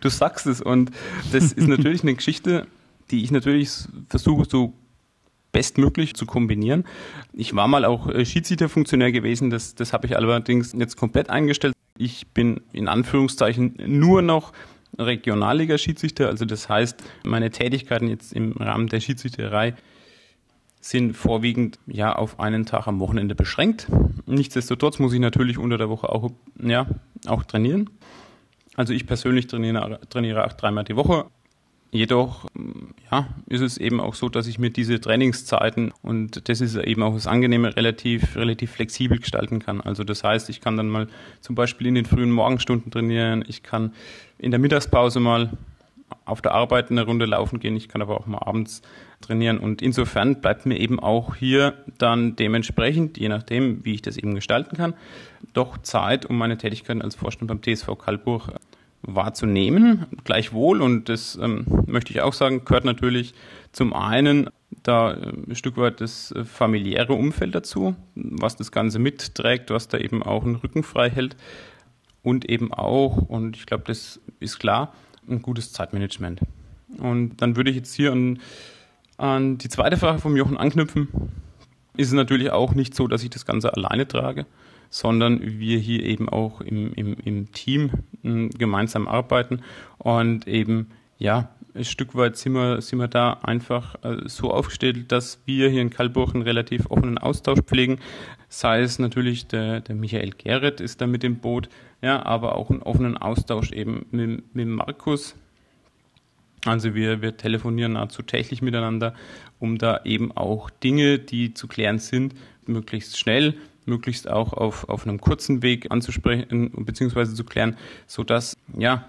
Du 0.00 0.08
sagst 0.08 0.46
es. 0.46 0.60
Und 0.60 0.90
das 1.32 1.52
ist 1.52 1.68
natürlich 1.68 2.02
eine 2.02 2.14
Geschichte, 2.14 2.66
die 3.10 3.22
ich 3.22 3.30
natürlich 3.30 3.70
versuche, 4.08 4.46
so 4.48 4.74
bestmöglich 5.54 6.14
zu 6.14 6.26
kombinieren. 6.26 6.84
Ich 7.32 7.54
war 7.54 7.68
mal 7.68 7.86
auch 7.86 8.08
äh, 8.08 8.26
Schiedsrichterfunktionär 8.26 9.12
gewesen, 9.12 9.48
das, 9.48 9.74
das 9.74 9.94
habe 9.94 10.06
ich 10.06 10.16
allerdings 10.16 10.74
jetzt 10.76 10.96
komplett 10.96 11.30
eingestellt. 11.30 11.72
Ich 11.96 12.26
bin 12.26 12.60
in 12.72 12.88
Anführungszeichen 12.88 13.76
nur 13.86 14.20
noch 14.20 14.52
Regionalliga-Schiedsrichter, 14.98 16.28
also 16.28 16.44
das 16.44 16.68
heißt, 16.68 17.02
meine 17.24 17.50
Tätigkeiten 17.50 18.08
jetzt 18.08 18.32
im 18.32 18.52
Rahmen 18.52 18.88
der 18.88 19.00
Schiedsrichterei 19.00 19.74
sind 20.80 21.16
vorwiegend 21.16 21.78
ja 21.86 22.14
auf 22.14 22.40
einen 22.40 22.66
Tag 22.66 22.86
am 22.88 23.00
Wochenende 23.00 23.34
beschränkt. 23.34 23.88
Nichtsdestotrotz 24.26 24.98
muss 24.98 25.14
ich 25.14 25.20
natürlich 25.20 25.56
unter 25.56 25.78
der 25.78 25.88
Woche 25.88 26.10
auch, 26.10 26.30
ja, 26.60 26.86
auch 27.26 27.44
trainieren. 27.44 27.88
Also 28.76 28.92
ich 28.92 29.06
persönlich 29.06 29.46
trainiere, 29.46 30.00
trainiere 30.10 30.44
auch 30.44 30.52
dreimal 30.52 30.84
die 30.84 30.96
Woche 30.96 31.26
Jedoch 31.94 32.46
ja, 33.12 33.28
ist 33.46 33.60
es 33.60 33.78
eben 33.78 34.00
auch 34.00 34.14
so, 34.14 34.28
dass 34.28 34.48
ich 34.48 34.58
mir 34.58 34.70
diese 34.70 35.00
Trainingszeiten 35.00 35.92
und 36.02 36.48
das 36.48 36.60
ist 36.60 36.74
eben 36.74 37.04
auch 37.04 37.14
das 37.14 37.28
Angenehme 37.28 37.76
relativ, 37.76 38.34
relativ 38.34 38.72
flexibel 38.72 39.20
gestalten 39.20 39.60
kann. 39.60 39.80
Also 39.80 40.02
das 40.02 40.24
heißt, 40.24 40.50
ich 40.50 40.60
kann 40.60 40.76
dann 40.76 40.88
mal 40.88 41.06
zum 41.40 41.54
Beispiel 41.54 41.86
in 41.86 41.94
den 41.94 42.04
frühen 42.04 42.32
Morgenstunden 42.32 42.90
trainieren, 42.90 43.44
ich 43.46 43.62
kann 43.62 43.92
in 44.38 44.50
der 44.50 44.58
Mittagspause 44.58 45.20
mal 45.20 45.52
auf 46.24 46.42
der 46.42 46.50
Arbeit 46.50 46.90
eine 46.90 47.04
Runde 47.04 47.26
laufen 47.26 47.60
gehen, 47.60 47.76
ich 47.76 47.88
kann 47.88 48.02
aber 48.02 48.18
auch 48.18 48.26
mal 48.26 48.38
abends 48.38 48.82
trainieren 49.20 49.58
und 49.58 49.80
insofern 49.80 50.40
bleibt 50.40 50.66
mir 50.66 50.80
eben 50.80 50.98
auch 50.98 51.36
hier 51.36 51.74
dann 51.98 52.34
dementsprechend, 52.34 53.18
je 53.18 53.28
nachdem, 53.28 53.84
wie 53.84 53.94
ich 53.94 54.02
das 54.02 54.16
eben 54.16 54.34
gestalten 54.34 54.76
kann, 54.76 54.94
doch 55.52 55.78
Zeit, 55.78 56.26
um 56.26 56.36
meine 56.38 56.58
Tätigkeiten 56.58 57.02
als 57.02 57.14
Vorstand 57.14 57.46
beim 57.46 57.62
TSV 57.62 57.96
Kalburg 57.96 58.50
wahrzunehmen. 59.06 60.06
Gleichwohl, 60.24 60.82
und 60.82 61.08
das 61.08 61.38
ähm, 61.40 61.66
möchte 61.86 62.12
ich 62.12 62.20
auch 62.20 62.32
sagen, 62.32 62.64
gehört 62.64 62.84
natürlich 62.84 63.34
zum 63.72 63.92
einen 63.92 64.50
da 64.82 65.12
äh, 65.12 65.32
ein 65.48 65.56
Stück 65.56 65.76
weit 65.76 66.00
das 66.00 66.32
äh, 66.32 66.44
familiäre 66.44 67.14
Umfeld 67.14 67.54
dazu, 67.54 67.94
was 68.14 68.56
das 68.56 68.72
Ganze 68.72 68.98
mitträgt, 68.98 69.70
was 69.70 69.88
da 69.88 69.98
eben 69.98 70.22
auch 70.22 70.44
einen 70.44 70.56
Rücken 70.56 70.82
frei 70.82 71.10
hält. 71.10 71.36
Und 72.22 72.48
eben 72.48 72.72
auch, 72.72 73.16
und 73.16 73.56
ich 73.56 73.66
glaube, 73.66 73.84
das 73.86 74.20
ist 74.40 74.58
klar, 74.58 74.94
ein 75.28 75.42
gutes 75.42 75.72
Zeitmanagement. 75.72 76.40
Und 76.98 77.36
dann 77.38 77.56
würde 77.56 77.70
ich 77.70 77.76
jetzt 77.76 77.94
hier 77.94 78.12
an, 78.12 78.38
an 79.18 79.58
die 79.58 79.68
zweite 79.68 79.96
Frage 79.96 80.20
vom 80.20 80.36
Jochen 80.36 80.56
anknüpfen. 80.56 81.08
Ist 81.96 82.08
es 82.08 82.14
natürlich 82.14 82.50
auch 82.50 82.74
nicht 82.74 82.94
so, 82.94 83.08
dass 83.08 83.22
ich 83.22 83.30
das 83.30 83.44
Ganze 83.44 83.74
alleine 83.74 84.08
trage, 84.08 84.46
sondern 84.94 85.40
wir 85.58 85.80
hier 85.80 86.04
eben 86.04 86.28
auch 86.28 86.60
im, 86.60 86.92
im, 86.94 87.16
im 87.24 87.50
Team 87.50 87.90
hm, 88.22 88.50
gemeinsam 88.50 89.08
arbeiten 89.08 89.60
und 89.98 90.46
eben, 90.46 90.92
ja, 91.18 91.48
ein 91.74 91.84
Stück 91.84 92.14
weit 92.14 92.36
sind 92.36 92.52
wir, 92.52 92.80
sind 92.80 93.00
wir 93.00 93.08
da 93.08 93.32
einfach 93.42 93.96
äh, 94.04 94.18
so 94.26 94.52
aufgestellt, 94.52 95.10
dass 95.10 95.40
wir 95.46 95.68
hier 95.68 95.82
in 95.82 95.90
Kalburg 95.90 96.32
einen 96.32 96.44
relativ 96.44 96.88
offenen 96.90 97.18
Austausch 97.18 97.58
pflegen. 97.62 97.98
Sei 98.48 98.82
es 98.82 99.00
natürlich 99.00 99.48
der, 99.48 99.80
der 99.80 99.96
Michael 99.96 100.30
Gerrit 100.30 100.80
ist 100.80 101.00
da 101.00 101.08
mit 101.08 101.24
dem 101.24 101.38
Boot, 101.38 101.68
ja, 102.00 102.24
aber 102.24 102.54
auch 102.54 102.70
einen 102.70 102.82
offenen 102.82 103.16
Austausch 103.16 103.72
eben 103.72 104.06
mit, 104.12 104.54
mit 104.54 104.68
Markus. 104.68 105.34
Also 106.66 106.94
wir, 106.94 107.20
wir 107.20 107.36
telefonieren 107.36 107.94
nahezu 107.94 108.22
täglich 108.22 108.62
miteinander, 108.62 109.12
um 109.58 109.76
da 109.76 110.02
eben 110.04 110.30
auch 110.30 110.70
Dinge, 110.70 111.18
die 111.18 111.52
zu 111.52 111.66
klären 111.66 111.98
sind, 111.98 112.36
möglichst 112.64 113.18
schnell 113.18 113.54
möglichst 113.86 114.28
auch 114.28 114.52
auf, 114.52 114.88
auf 114.88 115.06
einem 115.06 115.20
kurzen 115.20 115.62
Weg 115.62 115.90
anzusprechen 115.90 116.70
bzw. 116.70 117.26
zu 117.34 117.44
klären, 117.44 117.76
sodass, 118.06 118.56
ja, 118.76 119.06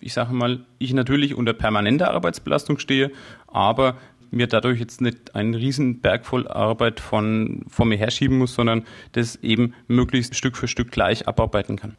ich 0.00 0.12
sage 0.12 0.32
mal, 0.32 0.60
ich 0.78 0.92
natürlich 0.92 1.34
unter 1.34 1.52
permanenter 1.52 2.12
Arbeitsbelastung 2.12 2.78
stehe, 2.78 3.10
aber 3.46 3.96
mir 4.30 4.46
dadurch 4.46 4.78
jetzt 4.78 5.00
nicht 5.00 5.34
einen 5.34 5.54
riesen 5.54 6.00
Berg 6.00 6.26
voll 6.26 6.46
Arbeit 6.48 7.00
von 7.00 7.64
vor 7.68 7.86
mir 7.86 7.96
herschieben 7.96 8.38
muss, 8.38 8.54
sondern 8.54 8.84
das 9.12 9.36
eben 9.36 9.74
möglichst 9.86 10.36
Stück 10.36 10.56
für 10.56 10.68
Stück 10.68 10.90
gleich 10.90 11.26
abarbeiten 11.26 11.76
kann. 11.76 11.96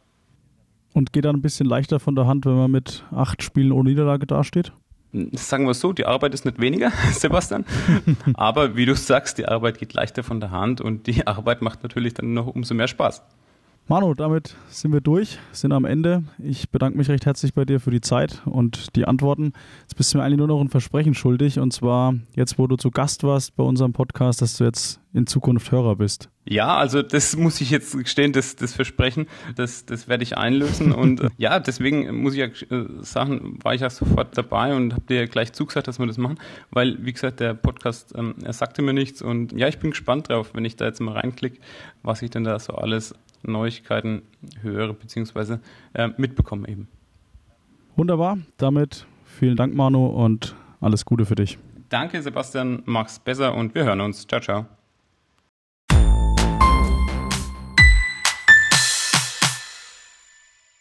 Und 0.92 1.12
geht 1.12 1.24
dann 1.24 1.36
ein 1.36 1.42
bisschen 1.42 1.66
leichter 1.66 2.00
von 2.00 2.14
der 2.16 2.26
Hand, 2.26 2.46
wenn 2.46 2.56
man 2.56 2.70
mit 2.70 3.04
acht 3.12 3.42
Spielen 3.42 3.72
ohne 3.72 3.90
Niederlage 3.90 4.26
dasteht? 4.26 4.72
Sagen 5.32 5.66
wir 5.66 5.74
so, 5.74 5.92
die 5.92 6.06
Arbeit 6.06 6.34
ist 6.34 6.44
nicht 6.44 6.60
weniger, 6.60 6.92
Sebastian. 7.12 7.64
Aber 8.34 8.76
wie 8.76 8.86
du 8.86 8.94
sagst, 8.94 9.38
die 9.38 9.46
Arbeit 9.46 9.78
geht 9.78 9.92
leichter 9.92 10.22
von 10.22 10.40
der 10.40 10.50
Hand 10.50 10.80
und 10.80 11.06
die 11.06 11.26
Arbeit 11.26 11.62
macht 11.62 11.82
natürlich 11.82 12.14
dann 12.14 12.32
noch 12.34 12.46
umso 12.46 12.74
mehr 12.74 12.88
Spaß. 12.88 13.22
Manu, 13.90 14.14
damit 14.14 14.54
sind 14.68 14.92
wir 14.92 15.00
durch, 15.00 15.40
sind 15.50 15.72
am 15.72 15.84
Ende. 15.84 16.22
Ich 16.38 16.70
bedanke 16.70 16.96
mich 16.96 17.08
recht 17.08 17.26
herzlich 17.26 17.54
bei 17.54 17.64
dir 17.64 17.80
für 17.80 17.90
die 17.90 18.00
Zeit 18.00 18.40
und 18.44 18.94
die 18.94 19.04
Antworten. 19.04 19.52
Jetzt 19.80 19.96
bist 19.96 20.14
du 20.14 20.18
mir 20.18 20.22
eigentlich 20.22 20.38
nur 20.38 20.46
noch 20.46 20.60
ein 20.60 20.68
Versprechen 20.68 21.12
schuldig 21.12 21.58
und 21.58 21.72
zwar 21.72 22.14
jetzt, 22.36 22.56
wo 22.56 22.68
du 22.68 22.76
zu 22.76 22.92
Gast 22.92 23.24
warst 23.24 23.56
bei 23.56 23.64
unserem 23.64 23.92
Podcast, 23.92 24.42
dass 24.42 24.56
du 24.56 24.62
jetzt 24.62 25.00
in 25.12 25.26
Zukunft 25.26 25.72
Hörer 25.72 25.96
bist. 25.96 26.28
Ja, 26.44 26.76
also 26.76 27.02
das 27.02 27.34
muss 27.34 27.60
ich 27.60 27.72
jetzt 27.72 27.98
gestehen, 27.98 28.32
das, 28.32 28.54
das 28.54 28.74
Versprechen, 28.74 29.26
das, 29.56 29.86
das 29.86 30.06
werde 30.06 30.22
ich 30.22 30.38
einlösen 30.38 30.92
und 30.92 31.22
äh, 31.22 31.28
ja, 31.36 31.58
deswegen 31.58 32.22
muss 32.22 32.34
ich 32.34 32.38
ja 32.38 32.46
äh, 32.46 32.86
sagen, 33.00 33.58
war 33.64 33.74
ich 33.74 33.80
ja 33.80 33.90
sofort 33.90 34.38
dabei 34.38 34.72
und 34.72 34.92
habe 34.92 35.02
dir 35.08 35.26
gleich 35.26 35.52
zugesagt, 35.52 35.88
dass 35.88 35.98
wir 35.98 36.06
das 36.06 36.16
machen, 36.16 36.38
weil 36.70 37.04
wie 37.04 37.12
gesagt, 37.12 37.40
der 37.40 37.54
Podcast, 37.54 38.14
ähm, 38.16 38.36
er 38.44 38.52
sagte 38.52 38.82
mir 38.82 38.92
nichts 38.92 39.20
und 39.20 39.50
ja, 39.50 39.66
ich 39.66 39.80
bin 39.80 39.90
gespannt 39.90 40.28
drauf, 40.28 40.50
wenn 40.54 40.64
ich 40.64 40.76
da 40.76 40.84
jetzt 40.84 41.00
mal 41.00 41.14
reinklicke, 41.14 41.58
was 42.04 42.22
ich 42.22 42.30
denn 42.30 42.44
da 42.44 42.56
so 42.60 42.74
alles 42.74 43.16
Neuigkeiten 43.42 44.22
höre 44.62 44.92
bzw. 44.92 45.58
Äh, 45.94 46.10
mitbekomme 46.16 46.68
eben. 46.68 46.88
Wunderbar, 47.96 48.38
damit 48.56 49.06
vielen 49.24 49.56
Dank 49.56 49.74
Manu 49.74 50.06
und 50.06 50.54
alles 50.80 51.04
Gute 51.04 51.26
für 51.26 51.34
dich. 51.34 51.58
Danke 51.88 52.22
Sebastian, 52.22 52.82
mach's 52.86 53.18
besser 53.18 53.54
und 53.54 53.74
wir 53.74 53.84
hören 53.84 54.00
uns. 54.00 54.26
Ciao, 54.26 54.40
ciao. 54.40 54.66